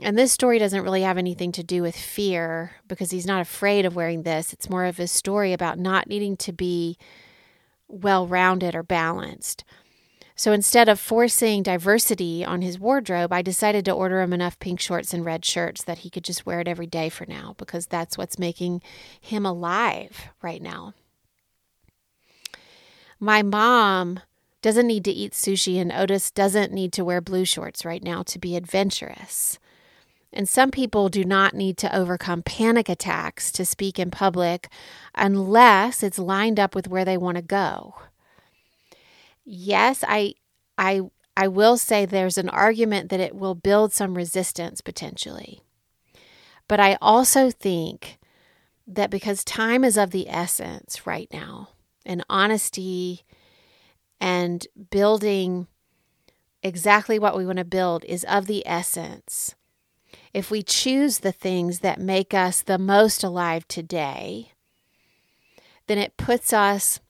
And 0.00 0.16
this 0.18 0.32
story 0.32 0.58
doesn't 0.58 0.82
really 0.82 1.02
have 1.02 1.18
anything 1.18 1.52
to 1.52 1.62
do 1.62 1.82
with 1.82 1.96
fear 1.96 2.72
because 2.88 3.10
he's 3.10 3.26
not 3.26 3.42
afraid 3.42 3.84
of 3.84 3.94
wearing 3.94 4.22
this. 4.22 4.52
It's 4.52 4.70
more 4.70 4.84
of 4.84 4.98
a 4.98 5.06
story 5.06 5.52
about 5.52 5.78
not 5.78 6.08
needing 6.08 6.36
to 6.38 6.52
be 6.52 6.96
well 7.88 8.26
rounded 8.26 8.74
or 8.74 8.82
balanced. 8.82 9.64
So 10.34 10.52
instead 10.52 10.88
of 10.88 10.98
forcing 10.98 11.62
diversity 11.62 12.44
on 12.44 12.62
his 12.62 12.78
wardrobe, 12.78 13.32
I 13.32 13.42
decided 13.42 13.84
to 13.84 13.92
order 13.92 14.22
him 14.22 14.32
enough 14.32 14.58
pink 14.58 14.80
shorts 14.80 15.12
and 15.12 15.24
red 15.24 15.44
shirts 15.44 15.84
that 15.84 15.98
he 15.98 16.10
could 16.10 16.24
just 16.24 16.46
wear 16.46 16.60
it 16.60 16.68
every 16.68 16.86
day 16.86 17.10
for 17.10 17.26
now 17.26 17.54
because 17.58 17.86
that's 17.86 18.16
what's 18.16 18.38
making 18.38 18.82
him 19.20 19.44
alive 19.44 20.30
right 20.40 20.62
now. 20.62 20.94
My 23.20 23.42
mom 23.42 24.20
doesn't 24.62 24.86
need 24.86 25.04
to 25.04 25.10
eat 25.10 25.32
sushi, 25.32 25.80
and 25.80 25.92
Otis 25.92 26.30
doesn't 26.30 26.72
need 26.72 26.92
to 26.94 27.04
wear 27.04 27.20
blue 27.20 27.44
shorts 27.44 27.84
right 27.84 28.02
now 28.02 28.22
to 28.22 28.38
be 28.38 28.56
adventurous. 28.56 29.58
And 30.32 30.48
some 30.48 30.70
people 30.70 31.08
do 31.08 31.24
not 31.24 31.52
need 31.52 31.76
to 31.78 31.94
overcome 31.94 32.42
panic 32.42 32.88
attacks 32.88 33.52
to 33.52 33.66
speak 33.66 33.98
in 33.98 34.10
public 34.10 34.68
unless 35.14 36.02
it's 36.02 36.18
lined 36.18 36.58
up 36.58 36.74
with 36.74 36.88
where 36.88 37.04
they 37.04 37.18
want 37.18 37.36
to 37.36 37.42
go. 37.42 37.96
Yes, 39.44 40.02
I 40.06 40.34
I 40.78 41.02
I 41.36 41.48
will 41.48 41.76
say 41.76 42.06
there's 42.06 42.38
an 42.38 42.48
argument 42.48 43.10
that 43.10 43.20
it 43.20 43.34
will 43.34 43.54
build 43.54 43.92
some 43.92 44.14
resistance 44.14 44.80
potentially. 44.80 45.60
But 46.68 46.80
I 46.80 46.96
also 47.02 47.50
think 47.50 48.18
that 48.86 49.10
because 49.10 49.44
time 49.44 49.84
is 49.84 49.98
of 49.98 50.10
the 50.12 50.28
essence 50.28 51.06
right 51.06 51.28
now, 51.32 51.70
and 52.06 52.24
honesty 52.30 53.24
and 54.22 54.68
building 54.92 55.66
exactly 56.62 57.18
what 57.18 57.36
we 57.36 57.44
want 57.44 57.58
to 57.58 57.64
build 57.64 58.04
is 58.04 58.22
of 58.24 58.46
the 58.46 58.64
essence. 58.64 59.56
If 60.32 60.48
we 60.48 60.62
choose 60.62 61.18
the 61.18 61.32
things 61.32 61.80
that 61.80 62.00
make 62.00 62.32
us 62.32 62.62
the 62.62 62.78
most 62.78 63.24
alive 63.24 63.66
today, 63.66 64.52
then 65.88 65.98
it 65.98 66.16
puts 66.16 66.52
us 66.52 67.00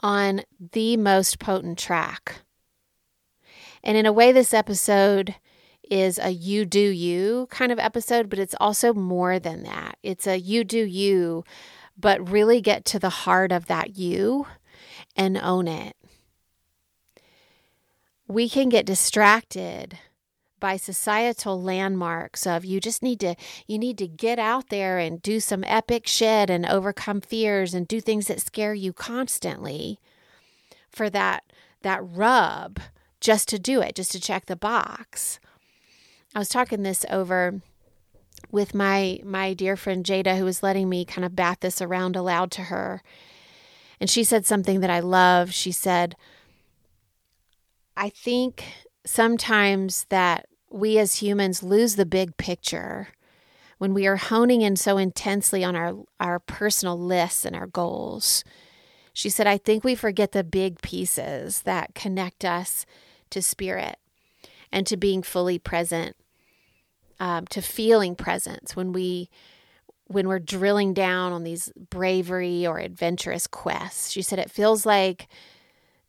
on 0.00 0.42
the 0.72 0.98
most 0.98 1.38
potent 1.38 1.78
track. 1.78 2.42
And 3.82 3.96
in 3.96 4.04
a 4.04 4.12
way, 4.12 4.32
this 4.32 4.52
episode 4.52 5.34
is 5.90 6.18
a 6.18 6.28
you 6.30 6.66
do 6.66 6.78
you 6.78 7.48
kind 7.50 7.72
of 7.72 7.78
episode, 7.78 8.28
but 8.28 8.38
it's 8.38 8.54
also 8.60 8.92
more 8.92 9.38
than 9.38 9.62
that. 9.62 9.96
It's 10.02 10.26
a 10.26 10.38
you 10.38 10.62
do 10.62 10.84
you, 10.84 11.42
but 11.96 12.30
really 12.30 12.60
get 12.60 12.84
to 12.86 12.98
the 12.98 13.08
heart 13.08 13.50
of 13.50 13.64
that 13.66 13.96
you 13.96 14.46
and 15.16 15.36
own 15.38 15.66
it. 15.68 15.96
We 18.28 18.48
can 18.48 18.68
get 18.68 18.86
distracted 18.86 19.98
by 20.58 20.76
societal 20.76 21.60
landmarks 21.62 22.46
of 22.46 22.64
you 22.64 22.80
just 22.80 23.02
need 23.02 23.20
to 23.20 23.34
you 23.66 23.78
need 23.78 23.98
to 23.98 24.08
get 24.08 24.38
out 24.38 24.68
there 24.68 24.98
and 24.98 25.20
do 25.22 25.38
some 25.38 25.62
epic 25.64 26.06
shit 26.06 26.48
and 26.48 26.64
overcome 26.66 27.20
fears 27.20 27.74
and 27.74 27.86
do 27.86 28.00
things 28.00 28.26
that 28.26 28.40
scare 28.40 28.74
you 28.74 28.92
constantly 28.92 29.98
for 30.90 31.10
that 31.10 31.44
that 31.82 32.00
rub 32.02 32.80
just 33.20 33.48
to 33.48 33.58
do 33.58 33.80
it 33.80 33.94
just 33.94 34.12
to 34.12 34.20
check 34.20 34.46
the 34.46 34.56
box 34.56 35.38
i 36.34 36.38
was 36.38 36.48
talking 36.48 36.82
this 36.82 37.04
over 37.10 37.60
with 38.50 38.74
my 38.74 39.20
my 39.24 39.52
dear 39.52 39.76
friend 39.76 40.04
jada 40.04 40.38
who 40.38 40.44
was 40.44 40.62
letting 40.62 40.88
me 40.88 41.04
kind 41.04 41.24
of 41.24 41.36
bat 41.36 41.60
this 41.60 41.82
around 41.82 42.16
aloud 42.16 42.50
to 42.50 42.62
her 42.62 43.02
and 44.00 44.10
she 44.10 44.24
said 44.24 44.46
something 44.46 44.80
that 44.80 44.90
I 44.90 45.00
love. 45.00 45.52
She 45.52 45.72
said, 45.72 46.16
I 47.96 48.08
think 48.10 48.64
sometimes 49.04 50.04
that 50.10 50.46
we 50.70 50.98
as 50.98 51.16
humans 51.16 51.62
lose 51.62 51.96
the 51.96 52.06
big 52.06 52.36
picture 52.36 53.08
when 53.78 53.94
we 53.94 54.06
are 54.06 54.16
honing 54.16 54.62
in 54.62 54.76
so 54.76 54.98
intensely 54.98 55.62
on 55.62 55.76
our, 55.76 55.94
our 56.18 56.38
personal 56.38 56.98
lists 56.98 57.44
and 57.44 57.54
our 57.54 57.66
goals. 57.66 58.42
She 59.12 59.30
said, 59.30 59.46
I 59.46 59.58
think 59.58 59.84
we 59.84 59.94
forget 59.94 60.32
the 60.32 60.44
big 60.44 60.82
pieces 60.82 61.62
that 61.62 61.94
connect 61.94 62.44
us 62.44 62.84
to 63.30 63.40
spirit 63.40 63.96
and 64.72 64.86
to 64.86 64.96
being 64.96 65.22
fully 65.22 65.58
present, 65.58 66.16
um, 67.18 67.46
to 67.46 67.62
feeling 67.62 68.14
presence 68.14 68.76
when 68.76 68.92
we 68.92 69.30
when 70.06 70.28
we're 70.28 70.38
drilling 70.38 70.94
down 70.94 71.32
on 71.32 71.44
these 71.44 71.72
bravery 71.90 72.66
or 72.66 72.78
adventurous 72.78 73.46
quests. 73.46 74.10
She 74.10 74.22
said 74.22 74.38
it 74.38 74.50
feels 74.50 74.86
like 74.86 75.28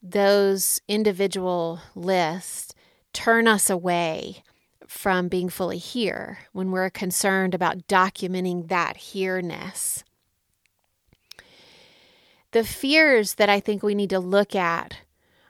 those 0.02 0.82
individual 0.88 1.80
lists 1.96 2.74
turn 3.14 3.48
us 3.48 3.70
away 3.70 4.44
from 4.88 5.28
being 5.28 5.50
fully 5.50 5.80
here 5.80 6.40
when 6.54 6.72
we're 6.72 6.90
concerned 6.90 7.54
about 7.54 7.88
documenting 7.88 8.70
that 8.70 8.98
here-ness. 8.98 10.04
The 12.52 12.64
fears 12.64 13.34
that 13.36 13.50
I 13.50 13.60
think 13.60 13.84
we 13.84 13.96
need 13.96 14.10
to 14.12 14.20
look 14.20 14.56
at 14.56 14.98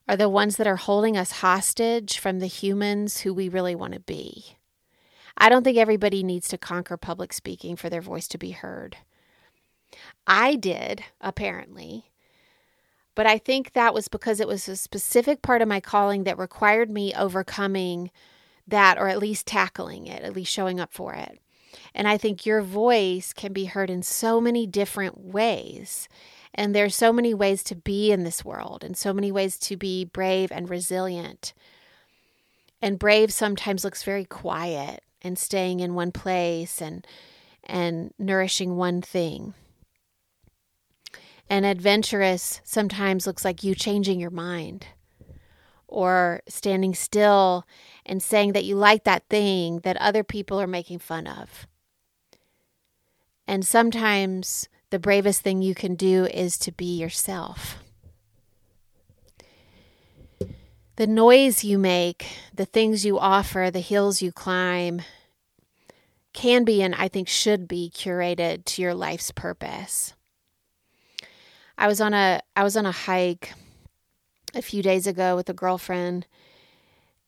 are 0.07 0.17
the 0.17 0.29
ones 0.29 0.55
that 0.55 0.67
are 0.67 0.77
holding 0.77 1.15
us 1.15 1.31
hostage 1.31 2.17
from 2.17 2.39
the 2.39 2.47
humans 2.47 3.21
who 3.21 3.33
we 3.33 3.49
really 3.49 3.75
want 3.75 3.93
to 3.93 3.99
be. 3.99 4.56
I 5.38 5.50
don't 5.50 5.63
think 5.63 5.77
everybody 5.77 6.24
needs 6.24 6.48
to 6.50 6.58
conquer 6.58 6.98
public 6.98 7.32
speaking 7.32 7.75
for 7.75 7.89
their 7.89 8.01
voice 8.01 8.27
to 8.29 8.38
be 8.38 8.51
heard. 8.51 8.98
I 10.25 10.56
did, 10.56 11.03
apparently. 11.22 12.12
But 13.15 13.27
I 13.27 13.38
think 13.38 13.74
that 13.74 13.94
was 13.94 14.08
because 14.08 14.39
it 14.39 14.48
was 14.48 14.67
a 14.67 14.75
specific 14.75 15.41
part 15.41 15.62
of 15.62 15.67
my 15.67 15.79
calling 15.79 16.24
that 16.24 16.38
required 16.38 16.89
me 16.89 17.13
overcoming 17.13 18.12
that 18.67 18.98
or 18.98 19.08
at 19.08 19.20
least 19.20 19.48
tackling 19.48 20.08
it, 20.08 20.24
at 20.24 20.36
least 20.36 20.51
showing 20.51 20.79
up 20.79 20.94
for 20.94 21.13
it. 21.13 21.39
And 21.94 22.08
I 22.08 22.17
think 22.17 22.46
your 22.46 22.62
voice 22.62 23.34
can 23.34 23.53
be 23.53 23.65
heard 23.65 23.89
in 23.89 24.01
so 24.03 24.41
many 24.41 24.67
different 24.67 25.20
ways. 25.20 26.10
And 26.53 26.74
there's 26.74 26.96
so 26.96 27.13
many 27.13 27.34
ways 27.34 27.63
to 27.65 27.75
be 27.75 28.12
in 28.12 28.24
this 28.24 28.44
world 28.44 28.84
and 28.84 28.98
so 28.98 29.13
many 29.13 29.32
ways 29.32 29.58
to 29.60 29.77
be 29.77 30.06
brave 30.06 30.51
and 30.51 30.70
resilient. 30.70 31.53
And 32.82 33.00
brave 33.00 33.32
sometimes 33.32 33.84
looks 33.84 34.03
very 34.03 34.25
quiet 34.25 35.03
and 35.21 35.38
staying 35.38 35.79
in 35.79 35.95
one 35.95 36.12
place 36.12 36.81
and 36.81 37.05
and 37.63 38.13
nourishing 38.17 38.77
one 38.77 39.01
thing. 39.01 39.53
And 41.50 41.65
adventurous 41.65 42.62
sometimes 42.63 43.27
looks 43.27 43.43
like 43.45 43.63
you 43.63 43.75
changing 43.75 44.19
your 44.19 44.29
mind 44.29 44.88
or 45.88 46.41
standing 46.47 46.93
still 46.93 47.65
and 48.05 48.21
saying 48.21 48.53
that 48.53 48.65
you 48.65 48.75
like 48.75 49.03
that 49.05 49.27
thing 49.29 49.79
that 49.79 49.97
other 49.97 50.24
people 50.24 50.59
are 50.59 50.67
making 50.67 51.00
fun 51.00 51.27
of. 51.27 51.67
And 53.47 53.65
sometimes 53.65 54.67
the 54.89 55.00
bravest 55.00 55.41
thing 55.41 55.62
you 55.62 55.74
can 55.74 55.95
do 55.95 56.25
is 56.25 56.57
to 56.59 56.71
be 56.71 56.97
yourself. 57.00 57.77
The 60.97 61.05
noise 61.05 61.63
you 61.63 61.77
make, 61.77 62.25
the 62.51 62.65
things 62.65 63.05
you 63.05 63.19
offer, 63.19 63.69
the 63.71 63.81
hills 63.81 64.23
you 64.23 64.31
climb 64.31 65.03
can 66.33 66.63
be 66.63 66.81
and 66.81 66.95
I 66.95 67.07
think 67.07 67.27
should 67.27 67.67
be 67.67 67.91
curated 67.93 68.65
to 68.65 68.81
your 68.81 68.95
life's 68.95 69.29
purpose. 69.29 70.15
I 71.77 71.85
was 71.85 72.01
on 72.01 72.15
a 72.15 72.41
I 72.55 72.63
was 72.63 72.75
on 72.75 72.87
a 72.87 72.91
hike 72.91 73.53
a 74.55 74.61
few 74.63 74.81
days 74.81 75.05
ago 75.05 75.35
with 75.35 75.47
a 75.49 75.53
girlfriend 75.53 76.25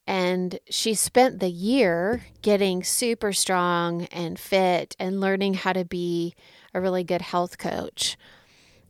and 0.08 0.58
she 0.72 0.96
spent 0.96 1.40
the 1.40 1.52
year 1.52 2.24
getting 2.42 2.84
super 2.84 3.32
strong 3.34 4.06
and 4.06 4.40
fit 4.40 4.96
and 4.98 5.22
learning 5.22 5.54
how 5.54 5.74
to 5.74 5.86
be 5.86 6.34
a 6.74 6.82
really 6.82 7.04
good 7.04 7.22
health 7.22 7.60
coach. 7.60 8.18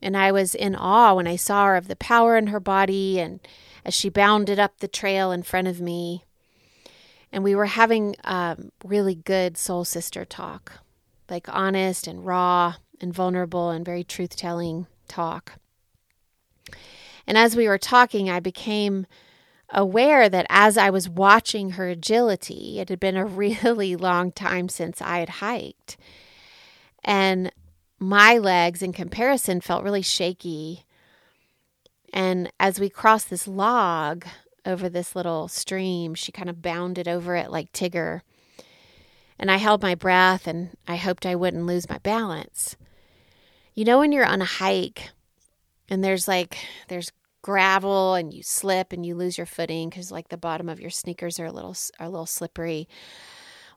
And 0.02 0.16
I 0.16 0.32
was 0.32 0.56
in 0.56 0.74
awe 0.74 1.16
when 1.16 1.28
I 1.28 1.36
saw 1.36 1.66
her 1.66 1.76
of 1.76 1.90
the 1.90 1.98
power 1.98 2.38
in 2.38 2.48
her 2.48 2.62
body 2.62 3.20
and 3.20 3.42
as 3.90 3.96
she 3.96 4.08
bounded 4.08 4.60
up 4.60 4.78
the 4.78 4.88
trail 4.88 5.32
in 5.32 5.42
front 5.42 5.68
of 5.68 5.82
me. 5.82 6.24
And 7.32 7.44
we 7.44 7.56
were 7.56 7.66
having 7.66 8.16
um, 8.24 8.72
really 8.86 9.16
good 9.16 9.58
soul 9.58 9.84
sister 9.84 10.26
talk, 10.26 10.74
like 11.28 11.48
honest 11.50 12.06
and 12.06 12.24
raw 12.24 12.76
and 13.02 13.12
vulnerable 13.12 13.72
and 13.72 13.84
very 13.84 14.04
truth 14.04 14.36
telling 14.36 14.86
talk. 15.08 15.54
And 17.26 17.36
as 17.36 17.56
we 17.56 17.68
were 17.68 17.80
talking, 17.80 18.30
I 18.30 18.40
became 18.40 19.08
aware 19.72 20.30
that 20.30 20.46
as 20.50 20.78
I 20.78 20.92
was 20.92 21.10
watching 21.10 21.72
her 21.72 21.90
agility, 21.90 22.80
it 22.80 22.90
had 22.90 23.00
been 23.00 23.18
a 23.18 23.26
really 23.66 23.96
long 23.96 24.32
time 24.32 24.70
since 24.70 25.02
I 25.02 25.18
had 25.18 25.30
hiked. 25.30 25.98
And 27.04 27.52
my 27.98 28.38
legs, 28.38 28.84
in 28.84 28.94
comparison, 28.94 29.62
felt 29.62 29.84
really 29.84 30.04
shaky. 30.04 30.86
And 32.14 32.52
as 32.60 32.80
we 32.80 32.90
crossed 32.90 33.30
this 33.30 33.48
log 33.48 34.26
over 34.66 34.90
this 34.90 35.16
little 35.16 35.48
stream, 35.48 36.16
she 36.16 36.32
kind 36.32 36.50
of 36.50 36.62
bounded 36.62 37.08
over 37.08 37.36
it 37.36 37.52
like 37.52 37.72
Tigger. 37.72 38.22
And 39.38 39.50
I 39.50 39.58
held 39.58 39.82
my 39.82 39.96
breath 39.96 40.48
and 40.48 40.76
I 40.88 40.98
hoped 40.98 41.26
I 41.26 41.36
wouldn't 41.36 41.66
lose 41.66 41.90
my 41.90 41.98
balance. 42.00 42.76
You 43.74 43.86
know, 43.86 44.00
when 44.00 44.12
you're 44.12 44.26
on 44.26 44.42
a 44.42 44.46
hike 44.46 45.12
and 45.90 46.04
there's 46.04 46.28
like, 46.28 46.58
there's 46.90 47.12
gravel 47.42 48.16
and 48.16 48.34
you 48.34 48.44
slip 48.44 48.92
and 48.92 49.06
you 49.06 49.16
lose 49.16 49.38
your 49.38 49.48
footing 49.48 49.90
because 49.90 50.12
like 50.12 50.28
the 50.28 50.38
bottom 50.38 50.68
of 50.68 50.82
your 50.82 50.90
sneakers 50.90 51.40
are 51.40 51.46
a 51.46 51.52
little 51.52 51.76
are 52.00 52.06
a 52.06 52.10
little 52.10 52.26
slippery. 52.26 52.88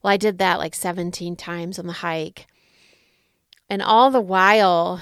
Well, 0.03 0.13
I 0.13 0.17
did 0.17 0.39
that 0.39 0.59
like 0.59 0.75
17 0.75 1.37
times 1.37 1.79
on 1.79 1.87
the 1.87 1.93
hike. 1.93 2.47
And 3.71 3.81
all 3.81 4.11
the 4.11 4.21
while 4.21 5.01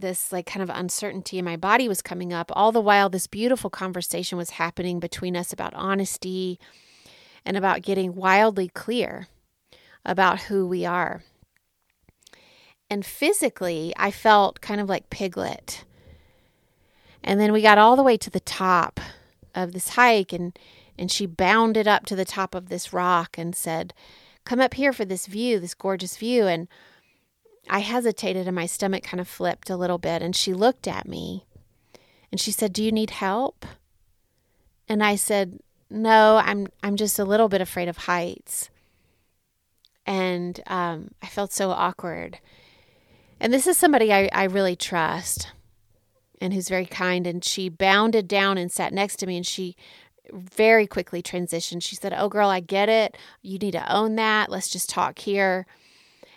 this 0.00 0.32
like 0.32 0.46
kind 0.46 0.62
of 0.62 0.70
uncertainty 0.70 1.38
in 1.38 1.44
my 1.44 1.56
body 1.56 1.88
was 1.88 2.02
coming 2.02 2.32
up, 2.32 2.50
all 2.54 2.72
the 2.72 2.80
while 2.80 3.08
this 3.08 3.26
beautiful 3.26 3.70
conversation 3.70 4.38
was 4.38 4.50
happening 4.50 5.00
between 5.00 5.36
us 5.36 5.52
about 5.52 5.74
honesty 5.74 6.58
and 7.44 7.56
about 7.56 7.82
getting 7.82 8.14
wildly 8.14 8.68
clear 8.68 9.28
about 10.04 10.42
who 10.42 10.66
we 10.66 10.84
are. 10.84 11.22
And 12.90 13.06
physically, 13.06 13.92
I 13.96 14.10
felt 14.10 14.60
kind 14.60 14.80
of 14.80 14.88
like 14.88 15.10
Piglet 15.10 15.84
and 17.24 17.40
then 17.40 17.52
we 17.52 17.62
got 17.62 17.78
all 17.78 17.96
the 17.96 18.02
way 18.02 18.16
to 18.16 18.30
the 18.30 18.40
top 18.40 19.00
of 19.54 19.72
this 19.72 19.90
hike 19.90 20.32
and 20.32 20.58
and 20.98 21.10
she 21.10 21.24
bounded 21.24 21.88
up 21.88 22.04
to 22.06 22.14
the 22.14 22.24
top 22.24 22.54
of 22.54 22.68
this 22.68 22.92
rock 22.92 23.38
and 23.38 23.56
said, 23.56 23.94
"Come 24.44 24.60
up 24.60 24.74
here 24.74 24.92
for 24.92 25.06
this 25.06 25.26
view, 25.26 25.58
this 25.58 25.74
gorgeous 25.74 26.16
view." 26.16 26.46
And 26.46 26.68
I 27.68 27.80
hesitated 27.80 28.46
and 28.46 28.56
my 28.56 28.66
stomach 28.66 29.04
kind 29.04 29.20
of 29.20 29.28
flipped 29.28 29.70
a 29.70 29.76
little 29.76 29.98
bit 29.98 30.22
and 30.22 30.34
she 30.34 30.52
looked 30.52 30.86
at 30.86 31.08
me 31.08 31.46
and 32.30 32.40
she 32.40 32.50
said, 32.50 32.72
"Do 32.72 32.82
you 32.82 32.92
need 32.92 33.10
help?" 33.10 33.66
And 34.88 35.02
I 35.02 35.16
said, 35.16 35.60
"No, 35.90 36.40
I'm 36.42 36.68
I'm 36.82 36.96
just 36.96 37.18
a 37.18 37.24
little 37.24 37.48
bit 37.48 37.60
afraid 37.60 37.88
of 37.88 37.98
heights." 37.98 38.70
And 40.04 40.60
um, 40.66 41.12
I 41.22 41.26
felt 41.26 41.52
so 41.52 41.70
awkward. 41.70 42.40
And 43.38 43.52
this 43.52 43.66
is 43.66 43.76
somebody 43.76 44.12
I, 44.12 44.28
I 44.32 44.44
really 44.44 44.76
trust 44.76 45.52
and 46.40 46.52
who's 46.52 46.68
very 46.68 46.86
kind. 46.86 47.26
And 47.26 47.44
she 47.44 47.68
bounded 47.68 48.28
down 48.28 48.58
and 48.58 48.70
sat 48.70 48.92
next 48.92 49.16
to 49.16 49.26
me, 49.26 49.36
and 49.36 49.46
she 49.46 49.76
very 50.32 50.86
quickly 50.86 51.22
transitioned. 51.22 51.82
She 51.82 51.96
said, 51.96 52.12
Oh, 52.16 52.28
girl, 52.28 52.48
I 52.48 52.60
get 52.60 52.88
it. 52.88 53.16
You 53.42 53.58
need 53.58 53.72
to 53.72 53.92
own 53.92 54.16
that. 54.16 54.50
Let's 54.50 54.68
just 54.68 54.88
talk 54.88 55.20
here. 55.20 55.66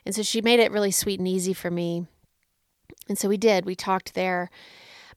And 0.06 0.14
so 0.14 0.22
she 0.22 0.42
made 0.42 0.60
it 0.60 0.72
really 0.72 0.92
sweet 0.92 1.20
and 1.20 1.28
easy 1.28 1.54
for 1.54 1.72
me. 1.72 2.06
And 3.08 3.18
so 3.18 3.30
we 3.30 3.38
did. 3.38 3.66
We 3.66 3.76
talked 3.76 4.14
there. 4.14 4.50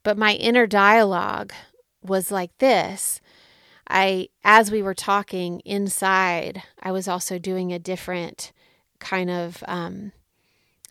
But 0.03 0.17
my 0.17 0.33
inner 0.33 0.67
dialogue 0.67 1.53
was 2.01 2.31
like 2.31 2.57
this. 2.57 3.21
I, 3.89 4.29
as 4.43 4.71
we 4.71 4.81
were 4.81 4.93
talking 4.93 5.61
inside, 5.61 6.63
I 6.81 6.91
was 6.91 7.07
also 7.07 7.39
doing 7.39 7.73
a 7.73 7.79
different 7.79 8.51
kind 8.99 9.29
of 9.29 9.63
um, 9.67 10.11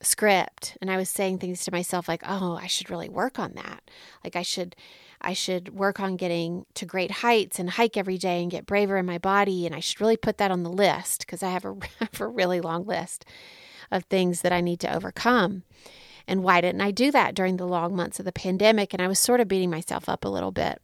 script 0.02 0.76
and 0.80 0.90
I 0.90 0.96
was 0.96 1.08
saying 1.08 1.38
things 1.38 1.64
to 1.64 1.72
myself 1.72 2.08
like, 2.08 2.22
"Oh, 2.26 2.56
I 2.56 2.66
should 2.66 2.90
really 2.90 3.08
work 3.08 3.38
on 3.38 3.52
that. 3.54 3.90
Like 4.24 4.36
I 4.36 4.42
should 4.42 4.76
I 5.20 5.32
should 5.32 5.74
work 5.74 5.98
on 6.00 6.16
getting 6.16 6.66
to 6.74 6.86
great 6.86 7.10
heights 7.10 7.58
and 7.58 7.70
hike 7.70 7.96
every 7.96 8.18
day 8.18 8.40
and 8.42 8.50
get 8.50 8.66
braver 8.66 8.96
in 8.96 9.06
my 9.06 9.18
body 9.18 9.66
and 9.66 9.74
I 9.74 9.80
should 9.80 10.00
really 10.00 10.16
put 10.16 10.38
that 10.38 10.52
on 10.52 10.62
the 10.62 10.70
list 10.70 11.20
because 11.20 11.42
I 11.42 11.50
have 11.50 11.64
a, 11.64 11.76
have 12.00 12.20
a 12.20 12.26
really 12.26 12.60
long 12.60 12.86
list 12.86 13.24
of 13.90 14.04
things 14.04 14.42
that 14.42 14.52
I 14.52 14.60
need 14.60 14.80
to 14.80 14.94
overcome." 14.94 15.62
And 16.26 16.42
why 16.42 16.60
didn't 16.60 16.82
I 16.82 16.90
do 16.90 17.10
that 17.10 17.34
during 17.34 17.56
the 17.56 17.66
long 17.66 17.96
months 17.96 18.18
of 18.18 18.26
the 18.26 18.32
pandemic? 18.32 18.92
And 18.92 19.00
I 19.00 19.08
was 19.08 19.18
sort 19.18 19.40
of 19.40 19.48
beating 19.48 19.70
myself 19.70 20.08
up 20.08 20.24
a 20.24 20.28
little 20.28 20.52
bit 20.52 20.80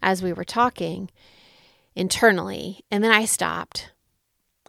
as 0.00 0.22
we 0.22 0.32
were 0.32 0.44
talking 0.44 1.10
internally. 1.96 2.84
And 2.90 3.02
then 3.02 3.10
I 3.10 3.24
stopped 3.24 3.90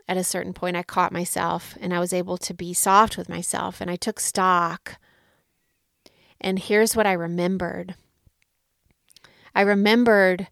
at 0.07 0.17
a 0.17 0.23
certain 0.23 0.53
point, 0.53 0.75
I 0.75 0.83
caught 0.83 1.13
myself 1.13 1.77
and 1.79 1.93
I 1.93 1.99
was 1.99 2.11
able 2.11 2.37
to 2.39 2.53
be 2.53 2.73
soft 2.73 3.15
with 3.15 3.29
myself 3.29 3.79
and 3.79 3.89
I 3.89 3.95
took 3.95 4.19
stock. 4.19 4.97
And 6.41 6.59
here's 6.59 6.95
what 6.95 7.07
I 7.07 7.13
remembered 7.13 7.95
I 9.53 9.61
remembered 9.61 10.47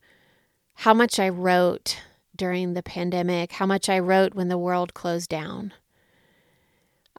how 0.76 0.94
much 0.94 1.20
I 1.20 1.30
wrote 1.30 2.00
during 2.36 2.74
the 2.74 2.84
pandemic, 2.84 3.54
how 3.54 3.66
much 3.66 3.90
I 3.90 4.00
wrote 4.00 4.34
when 4.34 4.48
the 4.48 4.58
world 4.58 4.94
closed 4.94 5.30
down. 5.30 5.74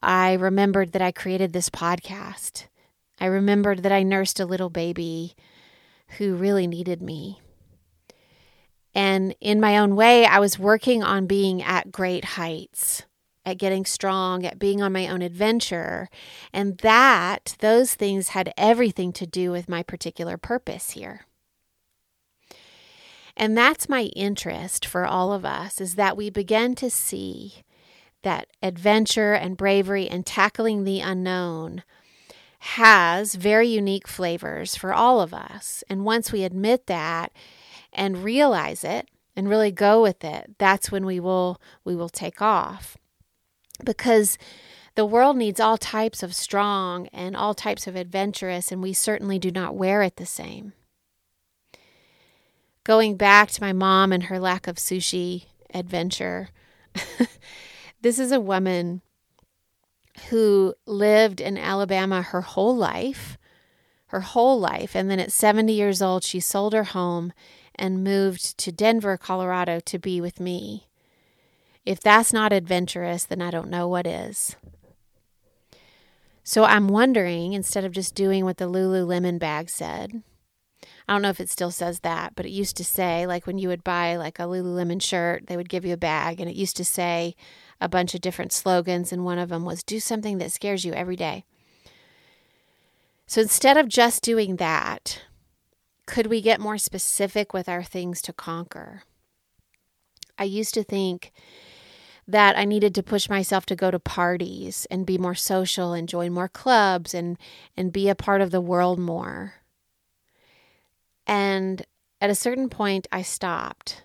I 0.02 0.34
remembered 0.34 0.92
that 0.92 1.02
I 1.02 1.12
created 1.12 1.52
this 1.52 1.70
podcast. 1.70 2.66
I 3.20 3.26
remembered 3.26 3.82
that 3.82 3.92
I 3.92 4.02
nursed 4.02 4.40
a 4.40 4.46
little 4.46 4.70
baby 4.70 5.34
who 6.18 6.34
really 6.34 6.66
needed 6.66 7.02
me. 7.02 7.40
And 8.94 9.34
in 9.40 9.60
my 9.60 9.78
own 9.78 9.94
way, 9.94 10.24
I 10.24 10.38
was 10.38 10.58
working 10.58 11.02
on 11.02 11.26
being 11.26 11.62
at 11.62 11.92
great 11.92 12.24
heights, 12.24 13.04
at 13.44 13.58
getting 13.58 13.84
strong, 13.84 14.44
at 14.44 14.58
being 14.58 14.82
on 14.82 14.92
my 14.92 15.06
own 15.06 15.22
adventure. 15.22 16.08
And 16.52 16.78
that, 16.78 17.56
those 17.60 17.94
things 17.94 18.28
had 18.28 18.52
everything 18.56 19.12
to 19.12 19.26
do 19.26 19.50
with 19.50 19.68
my 19.68 19.82
particular 19.82 20.36
purpose 20.36 20.92
here. 20.92 21.26
And 23.36 23.56
that's 23.56 23.88
my 23.88 24.04
interest 24.16 24.84
for 24.84 25.06
all 25.06 25.32
of 25.32 25.44
us 25.44 25.80
is 25.80 25.94
that 25.94 26.16
we 26.16 26.30
begin 26.30 26.74
to 26.76 26.90
see 26.90 27.62
that 28.22 28.48
adventure 28.62 29.32
and 29.32 29.56
bravery 29.56 30.08
and 30.08 30.26
tackling 30.26 30.84
the 30.84 31.00
unknown 31.00 31.82
has 32.60 33.34
very 33.34 33.68
unique 33.68 34.06
flavors 34.06 34.76
for 34.76 34.92
all 34.92 35.20
of 35.20 35.32
us. 35.32 35.82
And 35.88 36.04
once 36.04 36.30
we 36.30 36.44
admit 36.44 36.86
that, 36.86 37.32
and 37.92 38.24
realize 38.24 38.84
it 38.84 39.08
and 39.36 39.48
really 39.48 39.70
go 39.70 40.02
with 40.02 40.24
it, 40.24 40.54
that's 40.58 40.90
when 40.90 41.06
we 41.06 41.20
will 41.20 41.60
we 41.84 41.96
will 41.96 42.08
take 42.08 42.42
off. 42.42 42.96
Because 43.84 44.38
the 44.94 45.06
world 45.06 45.36
needs 45.36 45.60
all 45.60 45.78
types 45.78 46.22
of 46.22 46.34
strong 46.34 47.06
and 47.08 47.36
all 47.36 47.54
types 47.54 47.86
of 47.86 47.96
adventurous, 47.96 48.70
and 48.70 48.82
we 48.82 48.92
certainly 48.92 49.38
do 49.38 49.50
not 49.50 49.76
wear 49.76 50.02
it 50.02 50.16
the 50.16 50.26
same. 50.26 50.72
Going 52.84 53.16
back 53.16 53.50
to 53.52 53.62
my 53.62 53.72
mom 53.72 54.12
and 54.12 54.24
her 54.24 54.38
lack 54.38 54.66
of 54.66 54.76
sushi 54.76 55.46
adventure, 55.72 56.48
this 58.00 58.18
is 58.18 58.32
a 58.32 58.40
woman 58.40 59.02
who 60.28 60.74
lived 60.86 61.40
in 61.40 61.56
Alabama 61.56 62.22
her 62.22 62.40
whole 62.40 62.76
life, 62.76 63.38
her 64.06 64.20
whole 64.20 64.58
life. 64.58 64.94
And 64.94 65.10
then 65.10 65.20
at 65.20 65.32
70 65.32 65.72
years 65.72 66.02
old, 66.02 66.24
she 66.24 66.40
sold 66.40 66.72
her 66.72 66.84
home 66.84 67.32
and 67.74 68.04
moved 68.04 68.58
to 68.58 68.72
Denver, 68.72 69.16
Colorado 69.16 69.80
to 69.80 69.98
be 69.98 70.20
with 70.20 70.40
me. 70.40 70.88
If 71.86 72.00
that's 72.00 72.32
not 72.32 72.52
adventurous, 72.52 73.24
then 73.24 73.40
I 73.40 73.50
don't 73.50 73.70
know 73.70 73.88
what 73.88 74.06
is. 74.06 74.56
So 76.42 76.64
I'm 76.64 76.88
wondering, 76.88 77.52
instead 77.52 77.84
of 77.84 77.92
just 77.92 78.14
doing 78.14 78.44
what 78.44 78.58
the 78.58 78.68
Lululemon 78.68 79.38
bag 79.38 79.70
said, 79.70 80.22
I 81.10 81.14
don't 81.14 81.22
know 81.22 81.30
if 81.30 81.40
it 81.40 81.50
still 81.50 81.72
says 81.72 82.00
that, 82.00 82.36
but 82.36 82.46
it 82.46 82.52
used 82.52 82.76
to 82.76 82.84
say, 82.84 83.26
like 83.26 83.44
when 83.44 83.58
you 83.58 83.66
would 83.66 83.82
buy 83.82 84.14
like 84.14 84.38
a 84.38 84.44
Lululemon 84.44 85.02
shirt, 85.02 85.48
they 85.48 85.56
would 85.56 85.68
give 85.68 85.84
you 85.84 85.92
a 85.92 85.96
bag, 85.96 86.38
and 86.38 86.48
it 86.48 86.54
used 86.54 86.76
to 86.76 86.84
say 86.84 87.34
a 87.80 87.88
bunch 87.88 88.14
of 88.14 88.20
different 88.20 88.52
slogans, 88.52 89.12
and 89.12 89.24
one 89.24 89.36
of 89.40 89.48
them 89.48 89.64
was 89.64 89.82
do 89.82 89.98
something 89.98 90.38
that 90.38 90.52
scares 90.52 90.84
you 90.84 90.92
every 90.92 91.16
day. 91.16 91.44
So 93.26 93.40
instead 93.40 93.76
of 93.76 93.88
just 93.88 94.22
doing 94.22 94.54
that, 94.56 95.20
could 96.06 96.28
we 96.28 96.40
get 96.40 96.60
more 96.60 96.78
specific 96.78 97.52
with 97.52 97.68
our 97.68 97.82
things 97.82 98.22
to 98.22 98.32
conquer? 98.32 99.02
I 100.38 100.44
used 100.44 100.74
to 100.74 100.84
think 100.84 101.32
that 102.28 102.56
I 102.56 102.64
needed 102.64 102.94
to 102.94 103.02
push 103.02 103.28
myself 103.28 103.66
to 103.66 103.74
go 103.74 103.90
to 103.90 103.98
parties 103.98 104.86
and 104.92 105.04
be 105.04 105.18
more 105.18 105.34
social 105.34 105.92
and 105.92 106.08
join 106.08 106.32
more 106.32 106.48
clubs 106.48 107.14
and 107.14 107.36
and 107.76 107.92
be 107.92 108.08
a 108.08 108.14
part 108.14 108.40
of 108.40 108.52
the 108.52 108.60
world 108.60 109.00
more. 109.00 109.59
And 111.30 111.86
at 112.20 112.28
a 112.28 112.34
certain 112.34 112.68
point 112.68 113.06
I 113.12 113.22
stopped. 113.22 114.02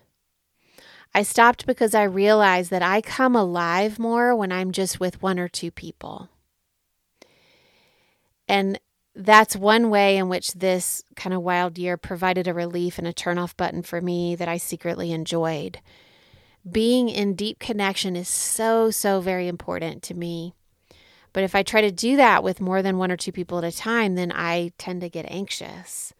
I 1.12 1.24
stopped 1.24 1.66
because 1.66 1.92
I 1.92 2.04
realized 2.04 2.70
that 2.70 2.82
I 2.82 3.00
come 3.00 3.34
alive 3.34 3.98
more 3.98 4.34
when 4.34 4.52
I'm 4.52 4.70
just 4.70 5.00
with 5.00 5.20
one 5.20 5.40
or 5.40 5.48
two 5.48 5.72
people. 5.72 6.28
And 8.46 8.78
that's 9.12 9.56
one 9.56 9.90
way 9.90 10.18
in 10.18 10.28
which 10.28 10.52
this 10.52 11.02
kind 11.16 11.34
of 11.34 11.42
wild 11.42 11.78
year 11.78 11.96
provided 11.96 12.46
a 12.46 12.54
relief 12.54 12.96
and 12.96 13.08
a 13.08 13.12
turnoff 13.12 13.56
button 13.56 13.82
for 13.82 14.00
me 14.00 14.36
that 14.36 14.46
I 14.46 14.56
secretly 14.56 15.10
enjoyed. 15.10 15.80
Being 16.70 17.08
in 17.08 17.34
deep 17.34 17.58
connection 17.58 18.14
is 18.14 18.28
so, 18.28 18.92
so 18.92 19.20
very 19.20 19.48
important 19.48 20.04
to 20.04 20.14
me. 20.14 20.54
But 21.32 21.42
if 21.42 21.56
I 21.56 21.64
try 21.64 21.80
to 21.80 21.90
do 21.90 22.16
that 22.16 22.44
with 22.44 22.60
more 22.60 22.82
than 22.82 22.98
one 22.98 23.10
or 23.10 23.16
two 23.16 23.32
people 23.32 23.58
at 23.58 23.64
a 23.64 23.76
time, 23.76 24.14
then 24.14 24.30
I 24.32 24.72
tend 24.78 25.00
to 25.00 25.08
get 25.08 25.26
anxious. 25.28 26.12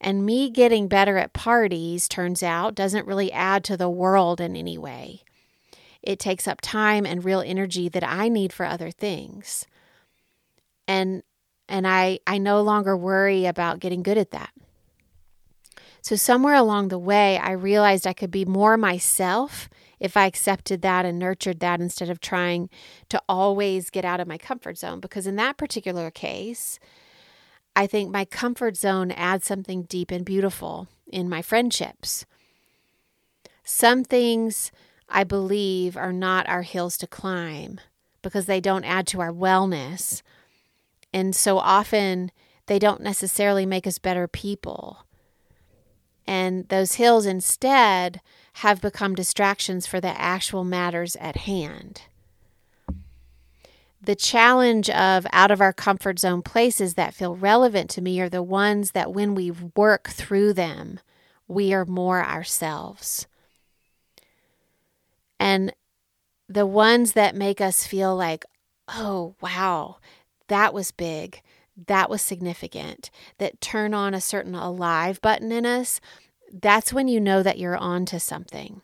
And 0.00 0.24
me 0.24 0.50
getting 0.50 0.88
better 0.88 1.16
at 1.16 1.32
parties, 1.32 2.08
turns 2.08 2.42
out, 2.42 2.74
doesn't 2.74 3.06
really 3.06 3.32
add 3.32 3.64
to 3.64 3.76
the 3.76 3.90
world 3.90 4.40
in 4.40 4.54
any 4.54 4.78
way. 4.78 5.22
It 6.02 6.18
takes 6.18 6.46
up 6.46 6.60
time 6.60 7.04
and 7.04 7.24
real 7.24 7.40
energy 7.40 7.88
that 7.88 8.04
I 8.04 8.28
need 8.28 8.52
for 8.52 8.64
other 8.64 8.90
things. 8.90 9.66
And 10.86 11.22
and 11.68 11.86
I 11.86 12.20
I 12.26 12.38
no 12.38 12.62
longer 12.62 12.96
worry 12.96 13.44
about 13.44 13.80
getting 13.80 14.02
good 14.02 14.18
at 14.18 14.30
that. 14.30 14.50
So 16.00 16.16
somewhere 16.16 16.54
along 16.54 16.88
the 16.88 16.98
way, 16.98 17.36
I 17.38 17.50
realized 17.50 18.06
I 18.06 18.12
could 18.12 18.30
be 18.30 18.44
more 18.44 18.76
myself 18.76 19.68
if 20.00 20.16
I 20.16 20.26
accepted 20.26 20.80
that 20.82 21.04
and 21.04 21.18
nurtured 21.18 21.60
that 21.60 21.80
instead 21.80 22.08
of 22.08 22.20
trying 22.20 22.70
to 23.08 23.20
always 23.28 23.90
get 23.90 24.04
out 24.04 24.20
of 24.20 24.28
my 24.28 24.38
comfort 24.38 24.78
zone 24.78 25.00
because 25.00 25.26
in 25.26 25.36
that 25.36 25.56
particular 25.56 26.10
case, 26.10 26.78
I 27.78 27.86
think 27.86 28.10
my 28.10 28.24
comfort 28.24 28.76
zone 28.76 29.12
adds 29.12 29.46
something 29.46 29.84
deep 29.84 30.10
and 30.10 30.24
beautiful 30.24 30.88
in 31.06 31.28
my 31.28 31.42
friendships. 31.42 32.26
Some 33.62 34.02
things 34.02 34.72
I 35.08 35.22
believe 35.22 35.96
are 35.96 36.12
not 36.12 36.48
our 36.48 36.62
hills 36.62 36.98
to 36.98 37.06
climb 37.06 37.78
because 38.20 38.46
they 38.46 38.60
don't 38.60 38.82
add 38.82 39.06
to 39.06 39.20
our 39.20 39.30
wellness. 39.30 40.22
And 41.14 41.36
so 41.36 41.58
often 41.58 42.32
they 42.66 42.80
don't 42.80 43.00
necessarily 43.00 43.64
make 43.64 43.86
us 43.86 44.00
better 44.00 44.26
people. 44.26 45.06
And 46.26 46.68
those 46.70 46.96
hills 46.96 47.26
instead 47.26 48.20
have 48.54 48.80
become 48.80 49.14
distractions 49.14 49.86
for 49.86 50.00
the 50.00 50.20
actual 50.20 50.64
matters 50.64 51.14
at 51.20 51.36
hand 51.36 52.02
the 54.00 54.14
challenge 54.14 54.88
of 54.90 55.26
out 55.32 55.50
of 55.50 55.60
our 55.60 55.72
comfort 55.72 56.18
zone 56.18 56.42
places 56.42 56.94
that 56.94 57.14
feel 57.14 57.34
relevant 57.34 57.90
to 57.90 58.00
me 58.00 58.20
are 58.20 58.28
the 58.28 58.42
ones 58.42 58.92
that 58.92 59.12
when 59.12 59.34
we 59.34 59.50
work 59.50 60.08
through 60.08 60.52
them, 60.52 61.00
we 61.48 61.72
are 61.72 61.84
more 61.84 62.24
ourselves. 62.24 63.26
And 65.40 65.72
the 66.48 66.66
ones 66.66 67.12
that 67.12 67.34
make 67.34 67.60
us 67.60 67.86
feel 67.86 68.14
like, 68.16 68.44
oh, 68.88 69.34
wow, 69.40 69.96
that 70.48 70.72
was 70.72 70.90
big, 70.90 71.42
that 71.86 72.08
was 72.08 72.22
significant, 72.22 73.10
that 73.38 73.60
turn 73.60 73.94
on 73.94 74.14
a 74.14 74.20
certain 74.20 74.54
alive 74.54 75.20
button 75.20 75.52
in 75.52 75.66
us, 75.66 76.00
that's 76.52 76.92
when 76.92 77.08
you 77.08 77.20
know 77.20 77.42
that 77.42 77.58
you're 77.58 77.76
on 77.76 78.06
to 78.06 78.18
something. 78.18 78.80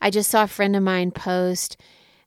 I 0.00 0.10
just 0.10 0.30
saw 0.30 0.44
a 0.44 0.48
friend 0.48 0.74
of 0.74 0.82
mine 0.82 1.10
post 1.10 1.76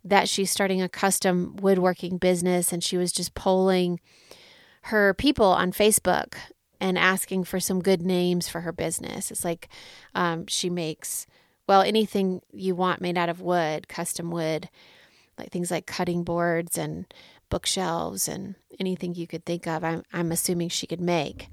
that 0.05 0.29
she's 0.29 0.51
starting 0.51 0.81
a 0.81 0.87
custom 0.87 1.55
woodworking 1.57 2.17
business 2.17 2.71
and 2.71 2.83
she 2.83 2.95
was 2.95 3.11
just 3.11 3.33
polling 3.33 3.99
her 4.83 5.15
people 5.15 5.47
on 5.47 5.71
Facebook 5.71 6.35
and 6.79 6.97
asking 6.97 7.43
for 7.43 7.59
some 7.59 7.81
good 7.81 8.03
names 8.03 8.47
for 8.47 8.61
her 8.61 8.71
business. 8.71 9.31
It's 9.31 9.43
like 9.43 9.67
um, 10.13 10.45
she 10.45 10.69
makes, 10.69 11.25
well, 11.67 11.81
anything 11.81 12.41
you 12.53 12.75
want 12.75 13.01
made 13.01 13.17
out 13.17 13.29
of 13.29 13.41
wood, 13.41 13.87
custom 13.87 14.29
wood, 14.29 14.69
like 15.39 15.49
things 15.51 15.71
like 15.71 15.87
cutting 15.87 16.23
boards 16.23 16.77
and 16.77 17.11
bookshelves 17.49 18.27
and 18.27 18.53
anything 18.79 19.15
you 19.15 19.25
could 19.25 19.43
think 19.43 19.65
of. 19.65 19.83
I'm, 19.83 20.03
I'm 20.13 20.31
assuming 20.31 20.69
she 20.69 20.85
could 20.85 21.01
make. 21.01 21.49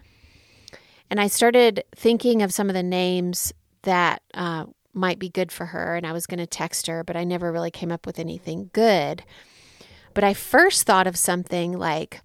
And 1.09 1.19
I 1.19 1.29
started 1.29 1.85
thinking 1.95 2.43
of 2.43 2.53
some 2.53 2.69
of 2.69 2.75
the 2.75 2.83
names 2.83 3.53
that 3.83 4.23
uh, 4.35 4.67
might 4.95 5.19
be 5.19 5.29
good 5.29 5.51
for 5.51 5.67
her. 5.67 5.97
And 5.97 6.07
I 6.07 6.13
was 6.13 6.27
going 6.27 6.39
to 6.39 6.47
text 6.47 6.87
her, 6.87 7.03
but 7.03 7.17
I 7.17 7.25
never 7.25 7.51
really 7.51 7.71
came 7.71 7.93
up 7.93 8.07
with 8.07 8.19
anything 8.19 8.71
good. 8.73 9.25
But 10.15 10.25
I 10.25 10.35
first 10.35 10.85
thought 10.85 11.07
of 11.07 11.17
something 11.17 11.79
like 11.79 12.21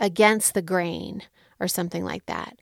against 0.00 0.54
the 0.54 0.62
grain 0.62 1.22
or 1.60 1.68
something 1.68 2.04
like 2.04 2.26
that, 2.26 2.58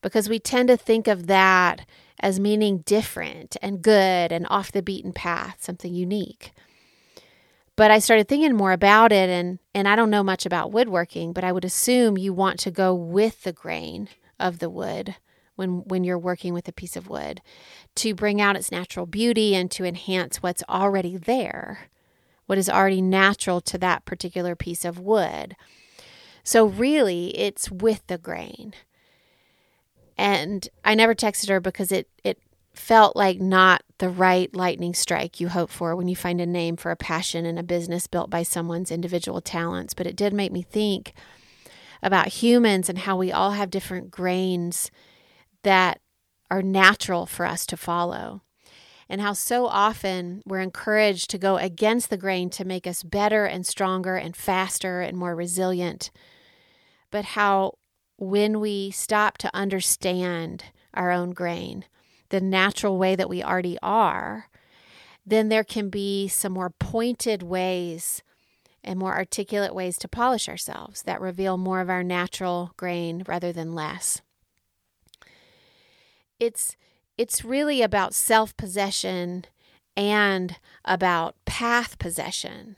because 0.00 0.28
we 0.28 0.38
tend 0.38 0.68
to 0.68 0.76
think 0.76 1.08
of 1.08 1.26
that 1.26 1.86
as 2.20 2.38
meaning 2.38 2.78
different 2.78 3.56
and 3.60 3.82
good 3.82 4.32
and 4.32 4.46
off 4.48 4.72
the 4.72 4.82
beaten 4.82 5.12
path, 5.12 5.56
something 5.60 5.94
unique. 5.94 6.52
But 7.76 7.90
I 7.90 7.98
started 7.98 8.28
thinking 8.28 8.54
more 8.54 8.72
about 8.72 9.12
it 9.12 9.30
and 9.30 9.58
and 9.74 9.88
I 9.88 9.96
don't 9.96 10.10
know 10.10 10.22
much 10.22 10.44
about 10.44 10.72
woodworking, 10.72 11.32
but 11.32 11.44
I 11.44 11.52
would 11.52 11.64
assume 11.64 12.18
you 12.18 12.32
want 12.32 12.58
to 12.60 12.70
go 12.70 12.94
with 12.94 13.42
the 13.42 13.52
grain 13.52 14.08
of 14.38 14.58
the 14.58 14.70
wood 14.70 15.16
when 15.56 15.84
when 15.86 16.04
you're 16.04 16.18
working 16.18 16.54
with 16.54 16.66
a 16.68 16.72
piece 16.72 16.96
of 16.96 17.08
wood 17.08 17.40
to 17.94 18.14
bring 18.14 18.40
out 18.40 18.56
its 18.56 18.72
natural 18.72 19.06
beauty 19.06 19.54
and 19.54 19.70
to 19.70 19.84
enhance 19.84 20.42
what's 20.42 20.62
already 20.68 21.16
there 21.16 21.90
what 22.46 22.58
is 22.58 22.68
already 22.68 23.00
natural 23.00 23.60
to 23.62 23.78
that 23.78 24.04
particular 24.04 24.54
piece 24.54 24.84
of 24.84 24.98
wood. 24.98 25.56
So 26.44 26.66
really 26.66 27.36
it's 27.38 27.70
with 27.70 28.06
the 28.08 28.18
grain. 28.18 28.74
And 30.18 30.68
i 30.84 30.94
never 30.94 31.14
texted 31.14 31.48
her 31.48 31.60
because 31.60 31.90
it 31.90 32.08
it 32.22 32.38
felt 32.74 33.16
like 33.16 33.40
not 33.40 33.82
the 33.98 34.08
right 34.08 34.54
lightning 34.54 34.94
strike 34.94 35.40
you 35.40 35.48
hope 35.48 35.70
for 35.70 35.94
when 35.96 36.08
you 36.08 36.16
find 36.16 36.40
a 36.40 36.46
name 36.46 36.76
for 36.76 36.90
a 36.90 36.96
passion 36.96 37.46
and 37.46 37.58
a 37.58 37.62
business 37.62 38.06
built 38.06 38.30
by 38.30 38.42
someone's 38.42 38.90
individual 38.90 39.40
talents. 39.40 39.94
But 39.94 40.06
it 40.06 40.16
did 40.16 40.32
make 40.32 40.52
me 40.52 40.62
think 40.62 41.14
about 42.02 42.28
humans 42.28 42.88
and 42.88 42.98
how 42.98 43.16
we 43.16 43.32
all 43.32 43.52
have 43.52 43.70
different 43.70 44.10
grains 44.10 44.90
that 45.62 46.00
are 46.50 46.62
natural 46.62 47.26
for 47.26 47.46
us 47.46 47.64
to 47.66 47.76
follow. 47.76 48.42
And 49.08 49.20
how 49.20 49.32
so 49.32 49.66
often 49.66 50.42
we're 50.46 50.60
encouraged 50.60 51.30
to 51.30 51.38
go 51.38 51.56
against 51.56 52.10
the 52.10 52.16
grain 52.16 52.50
to 52.50 52.64
make 52.64 52.86
us 52.86 53.02
better 53.02 53.44
and 53.44 53.66
stronger 53.66 54.16
and 54.16 54.36
faster 54.36 55.00
and 55.00 55.16
more 55.16 55.34
resilient. 55.34 56.10
But 57.10 57.24
how 57.26 57.74
when 58.16 58.60
we 58.60 58.90
stop 58.90 59.38
to 59.38 59.54
understand 59.54 60.64
our 60.94 61.10
own 61.10 61.32
grain, 61.32 61.84
the 62.30 62.40
natural 62.40 62.96
way 62.96 63.16
that 63.16 63.28
we 63.28 63.42
already 63.42 63.78
are, 63.82 64.48
then 65.26 65.48
there 65.48 65.64
can 65.64 65.90
be 65.90 66.28
some 66.28 66.52
more 66.52 66.70
pointed 66.70 67.42
ways 67.42 68.22
and 68.82 68.98
more 68.98 69.14
articulate 69.14 69.74
ways 69.74 69.98
to 69.98 70.08
polish 70.08 70.48
ourselves 70.48 71.02
that 71.02 71.20
reveal 71.20 71.56
more 71.56 71.80
of 71.80 71.90
our 71.90 72.02
natural 72.02 72.72
grain 72.76 73.22
rather 73.26 73.52
than 73.52 73.74
less 73.74 74.20
it's 76.42 76.76
it's 77.16 77.44
really 77.44 77.82
about 77.82 78.14
self-possession 78.14 79.44
and 79.96 80.56
about 80.84 81.36
path 81.44 81.98
possession 81.98 82.76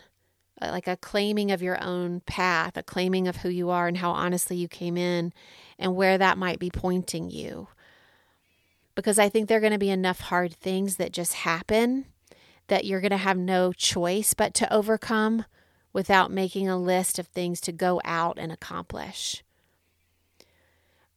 uh, 0.60 0.70
like 0.70 0.86
a 0.86 0.96
claiming 0.96 1.50
of 1.50 1.62
your 1.62 1.82
own 1.82 2.20
path, 2.20 2.76
a 2.76 2.82
claiming 2.82 3.26
of 3.26 3.38
who 3.38 3.48
you 3.48 3.70
are 3.70 3.88
and 3.88 3.96
how 3.96 4.10
honestly 4.10 4.56
you 4.56 4.68
came 4.68 4.96
in 4.96 5.32
and 5.78 5.96
where 5.96 6.18
that 6.18 6.38
might 6.38 6.58
be 6.58 6.70
pointing 6.70 7.30
you. 7.30 7.68
Because 8.94 9.18
I 9.18 9.28
think 9.28 9.48
there 9.48 9.58
are 9.58 9.62
going 9.62 9.72
to 9.72 9.78
be 9.78 9.90
enough 9.90 10.20
hard 10.20 10.54
things 10.54 10.96
that 10.96 11.12
just 11.12 11.34
happen 11.34 12.06
that 12.68 12.84
you're 12.84 13.00
going 13.00 13.10
to 13.10 13.16
have 13.16 13.36
no 13.36 13.72
choice 13.72 14.32
but 14.32 14.54
to 14.54 14.72
overcome 14.72 15.44
without 15.92 16.30
making 16.30 16.68
a 16.68 16.78
list 16.78 17.18
of 17.18 17.26
things 17.26 17.60
to 17.62 17.72
go 17.72 18.00
out 18.04 18.38
and 18.38 18.52
accomplish 18.52 19.42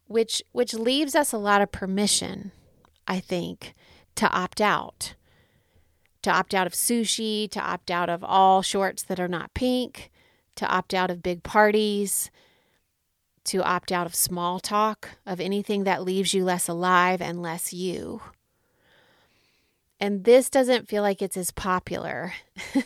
which 0.08 0.41
which 0.52 0.74
leaves 0.74 1.15
us 1.15 1.32
a 1.32 1.38
lot 1.38 1.62
of 1.62 1.72
permission, 1.72 2.52
I 3.08 3.20
think, 3.20 3.76
to 4.15 4.30
opt 4.32 4.62
out. 4.62 5.13
To 6.24 6.32
opt 6.32 6.54
out 6.54 6.67
of 6.67 6.74
sushi, 6.74 7.50
to 7.52 7.62
opt 7.62 7.91
out 7.91 8.10
of 8.10 8.24
all 8.24 8.62
shorts 8.62 9.04
that 9.04 9.20
are 9.20 9.28
not 9.28 9.54
pink, 9.54 10.12
to 10.56 10.67
opt 10.67 10.93
out 10.93 11.12
of 11.12 11.24
big 11.24 11.43
parties, 11.43 12.32
to 13.46 13.63
opt 13.63 13.91
out 13.91 14.06
of 14.06 14.15
small 14.15 14.60
talk, 14.60 15.12
of 15.26 15.39
anything 15.39 15.84
that 15.86 16.04
leaves 16.04 16.34
you 16.34 16.43
less 16.43 16.67
alive 16.67 17.22
and 17.22 17.41
less 17.41 17.72
you. 17.72 18.22
And 20.00 20.26
this 20.26 20.50
doesn't 20.50 20.88
feel 20.88 21.02
like 21.02 21.22
it's 21.22 21.38
as 21.38 21.52
popular, 21.52 22.34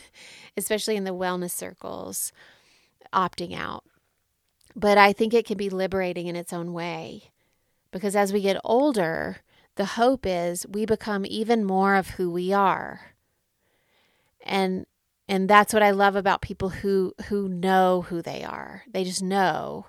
especially 0.56 0.96
in 0.96 1.04
the 1.04 1.14
wellness 1.14 1.50
circles, 1.50 2.32
opting 3.12 3.56
out. 3.56 3.84
But 4.74 4.98
I 4.98 5.12
think 5.12 5.34
it 5.34 5.46
can 5.46 5.56
be 5.56 5.70
liberating 5.70 6.26
in 6.26 6.36
its 6.36 6.52
own 6.52 6.72
way 6.72 7.32
because 7.92 8.16
as 8.16 8.32
we 8.32 8.40
get 8.40 8.60
older, 8.64 9.38
the 9.76 9.84
hope 9.84 10.26
is 10.26 10.66
we 10.66 10.84
become 10.84 11.24
even 11.26 11.64
more 11.64 11.94
of 11.94 12.10
who 12.10 12.30
we 12.30 12.52
are. 12.52 13.12
And 14.44 14.86
and 15.28 15.48
that's 15.48 15.72
what 15.72 15.82
I 15.82 15.92
love 15.92 16.16
about 16.16 16.42
people 16.42 16.70
who 16.70 17.12
who 17.28 17.48
know 17.48 18.02
who 18.02 18.22
they 18.22 18.42
are. 18.42 18.82
They 18.90 19.04
just 19.04 19.22
know. 19.22 19.86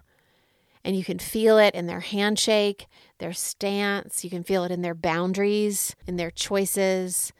And 0.85 0.97
you 0.97 1.03
can 1.03 1.17
feel 1.17 1.57
it 1.57 1.73
in 1.75 1.87
their 1.87 2.01
handshake, 2.01 2.87
their 3.17 3.31
stance, 3.31 4.25
you 4.25 4.29
can 4.29 4.43
feel 4.43 4.65
it 4.65 4.71
in 4.71 4.81
their 4.81 4.93
boundaries, 4.93 5.95
in 6.05 6.17
their 6.17 6.29
choices, 6.29 7.31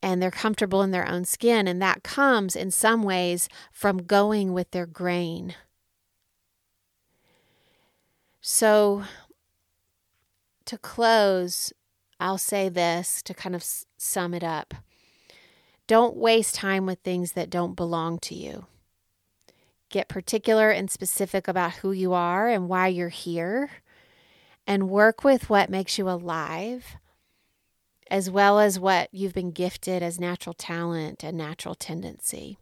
and 0.00 0.22
they're 0.22 0.30
comfortable 0.30 0.82
in 0.82 0.92
their 0.92 1.08
own 1.08 1.24
skin 1.24 1.66
and 1.66 1.82
that 1.82 2.04
comes 2.04 2.54
in 2.54 2.70
some 2.70 3.02
ways 3.02 3.48
from 3.72 3.98
going 3.98 4.52
with 4.52 4.70
their 4.70 4.86
grain. 4.86 5.56
So, 8.50 9.02
to 10.64 10.78
close, 10.78 11.70
I'll 12.18 12.38
say 12.38 12.70
this 12.70 13.22
to 13.24 13.34
kind 13.34 13.54
of 13.54 13.62
sum 13.98 14.32
it 14.32 14.42
up 14.42 14.72
don't 15.86 16.16
waste 16.16 16.54
time 16.54 16.86
with 16.86 16.98
things 17.00 17.32
that 17.32 17.50
don't 17.50 17.76
belong 17.76 18.18
to 18.20 18.34
you. 18.34 18.64
Get 19.90 20.08
particular 20.08 20.70
and 20.70 20.90
specific 20.90 21.46
about 21.46 21.74
who 21.74 21.92
you 21.92 22.14
are 22.14 22.48
and 22.48 22.70
why 22.70 22.88
you're 22.88 23.10
here. 23.10 23.70
and 24.66 24.88
work 24.88 25.22
with 25.22 25.50
what 25.50 25.68
makes 25.68 25.98
you 25.98 26.08
alive, 26.08 26.96
as 28.10 28.30
well 28.30 28.58
as 28.58 28.80
what 28.80 29.10
you've 29.12 29.34
been 29.34 29.50
gifted 29.50 30.02
as 30.02 30.18
natural 30.18 30.54
talent 30.54 31.22
and 31.22 31.36
natural 31.36 31.74
tendency. 31.74 32.58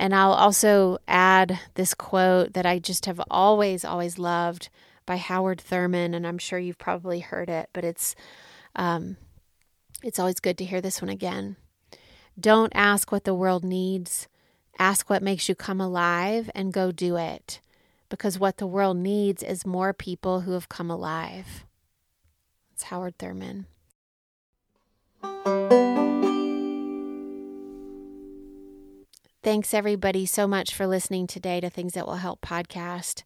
And 0.00 0.14
I'll 0.14 0.32
also 0.32 0.96
add 1.06 1.60
this 1.74 1.92
quote 1.92 2.54
that 2.54 2.64
I 2.64 2.78
just 2.78 3.04
have 3.04 3.20
always, 3.30 3.84
always 3.84 4.18
loved 4.18 4.70
by 5.04 5.18
Howard 5.18 5.60
Thurman, 5.60 6.14
and 6.14 6.26
I'm 6.26 6.38
sure 6.38 6.58
you've 6.58 6.78
probably 6.78 7.20
heard 7.20 7.50
it, 7.50 7.68
but 7.74 7.84
it's 7.84 8.14
um, 8.74 9.18
it's 10.02 10.18
always 10.18 10.40
good 10.40 10.56
to 10.56 10.64
hear 10.64 10.80
this 10.80 11.02
one 11.02 11.10
again. 11.10 11.56
Don't 12.38 12.72
ask 12.74 13.12
what 13.12 13.24
the 13.24 13.34
world 13.34 13.62
needs. 13.62 14.26
Ask 14.78 15.10
what 15.10 15.22
makes 15.22 15.50
you 15.50 15.54
come 15.54 15.82
alive 15.82 16.50
and 16.54 16.72
go 16.72 16.92
do 16.92 17.16
it. 17.16 17.60
Because 18.08 18.38
what 18.38 18.56
the 18.56 18.66
world 18.66 18.96
needs 18.96 19.42
is 19.42 19.66
more 19.66 19.92
people 19.92 20.40
who 20.40 20.52
have 20.52 20.70
come 20.70 20.90
alive. 20.90 21.66
It's 22.72 22.84
Howard 22.84 23.18
Thurman. 23.18 23.66
Thanks, 29.50 29.74
everybody, 29.74 30.26
so 30.26 30.46
much 30.46 30.72
for 30.72 30.86
listening 30.86 31.26
today 31.26 31.58
to 31.58 31.68
Things 31.68 31.94
That 31.94 32.06
Will 32.06 32.14
Help 32.14 32.40
podcast. 32.40 33.24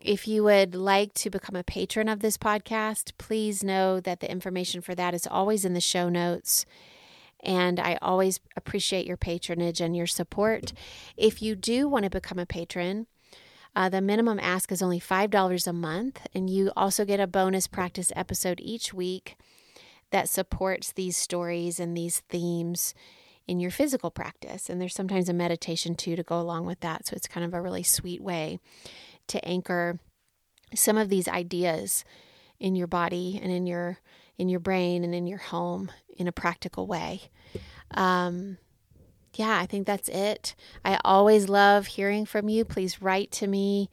If 0.00 0.26
you 0.26 0.42
would 0.44 0.74
like 0.74 1.12
to 1.12 1.28
become 1.28 1.56
a 1.56 1.62
patron 1.62 2.08
of 2.08 2.20
this 2.20 2.38
podcast, 2.38 3.12
please 3.18 3.62
know 3.62 4.00
that 4.00 4.20
the 4.20 4.30
information 4.30 4.80
for 4.80 4.94
that 4.94 5.12
is 5.12 5.26
always 5.26 5.66
in 5.66 5.74
the 5.74 5.80
show 5.82 6.08
notes. 6.08 6.64
And 7.44 7.78
I 7.78 7.98
always 8.00 8.40
appreciate 8.56 9.04
your 9.04 9.18
patronage 9.18 9.82
and 9.82 9.94
your 9.94 10.06
support. 10.06 10.72
If 11.18 11.42
you 11.42 11.54
do 11.54 11.86
want 11.86 12.04
to 12.04 12.10
become 12.10 12.38
a 12.38 12.46
patron, 12.46 13.06
uh, 13.76 13.90
the 13.90 14.00
minimum 14.00 14.40
ask 14.40 14.72
is 14.72 14.80
only 14.80 15.00
$5 15.00 15.66
a 15.66 15.72
month, 15.74 16.26
and 16.34 16.48
you 16.48 16.72
also 16.78 17.04
get 17.04 17.20
a 17.20 17.26
bonus 17.26 17.66
practice 17.66 18.10
episode 18.16 18.58
each 18.62 18.94
week 18.94 19.36
that 20.12 20.30
supports 20.30 20.92
these 20.92 21.18
stories 21.18 21.78
and 21.78 21.94
these 21.94 22.20
themes 22.20 22.94
in 23.46 23.60
your 23.60 23.70
physical 23.70 24.10
practice. 24.10 24.70
And 24.70 24.80
there's 24.80 24.94
sometimes 24.94 25.28
a 25.28 25.34
meditation 25.34 25.94
too 25.94 26.16
to 26.16 26.22
go 26.22 26.40
along 26.40 26.66
with 26.66 26.80
that. 26.80 27.06
So 27.06 27.14
it's 27.16 27.26
kind 27.26 27.44
of 27.44 27.54
a 27.54 27.60
really 27.60 27.82
sweet 27.82 28.22
way 28.22 28.58
to 29.28 29.44
anchor 29.44 29.98
some 30.74 30.96
of 30.96 31.08
these 31.08 31.28
ideas 31.28 32.04
in 32.58 32.74
your 32.74 32.86
body 32.86 33.38
and 33.42 33.52
in 33.52 33.66
your 33.66 33.98
in 34.38 34.48
your 34.48 34.60
brain 34.60 35.04
and 35.04 35.14
in 35.14 35.26
your 35.26 35.38
home 35.38 35.90
in 36.16 36.26
a 36.26 36.32
practical 36.32 36.86
way. 36.86 37.20
Um, 37.90 38.58
yeah, 39.34 39.58
I 39.58 39.66
think 39.66 39.86
that's 39.86 40.08
it. 40.08 40.54
I 40.84 40.98
always 41.04 41.48
love 41.48 41.86
hearing 41.86 42.24
from 42.24 42.48
you. 42.48 42.64
Please 42.64 43.02
write 43.02 43.30
to 43.32 43.46
me 43.46 43.90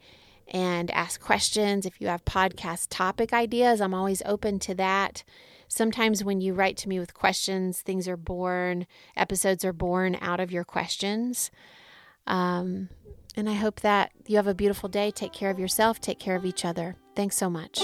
and 0.48 0.90
ask 0.90 1.20
questions. 1.20 1.86
If 1.86 2.00
you 2.00 2.08
have 2.08 2.24
podcast 2.24 2.88
topic 2.90 3.32
ideas, 3.32 3.80
I'm 3.80 3.94
always 3.94 4.22
open 4.24 4.58
to 4.60 4.74
that. 4.76 5.22
Sometimes 5.70 6.24
when 6.24 6.40
you 6.40 6.52
write 6.52 6.76
to 6.78 6.88
me 6.88 6.98
with 6.98 7.14
questions, 7.14 7.80
things 7.80 8.08
are 8.08 8.16
born, 8.16 8.88
episodes 9.16 9.64
are 9.64 9.72
born 9.72 10.18
out 10.20 10.40
of 10.40 10.50
your 10.50 10.64
questions. 10.64 11.52
Um, 12.26 12.88
and 13.36 13.48
I 13.48 13.54
hope 13.54 13.80
that 13.80 14.10
you 14.26 14.36
have 14.36 14.48
a 14.48 14.54
beautiful 14.54 14.88
day. 14.88 15.12
Take 15.12 15.32
care 15.32 15.50
of 15.50 15.60
yourself, 15.60 16.00
take 16.00 16.18
care 16.18 16.34
of 16.34 16.44
each 16.44 16.64
other. 16.64 16.96
Thanks 17.14 17.36
so 17.36 17.48
much. 17.48 17.80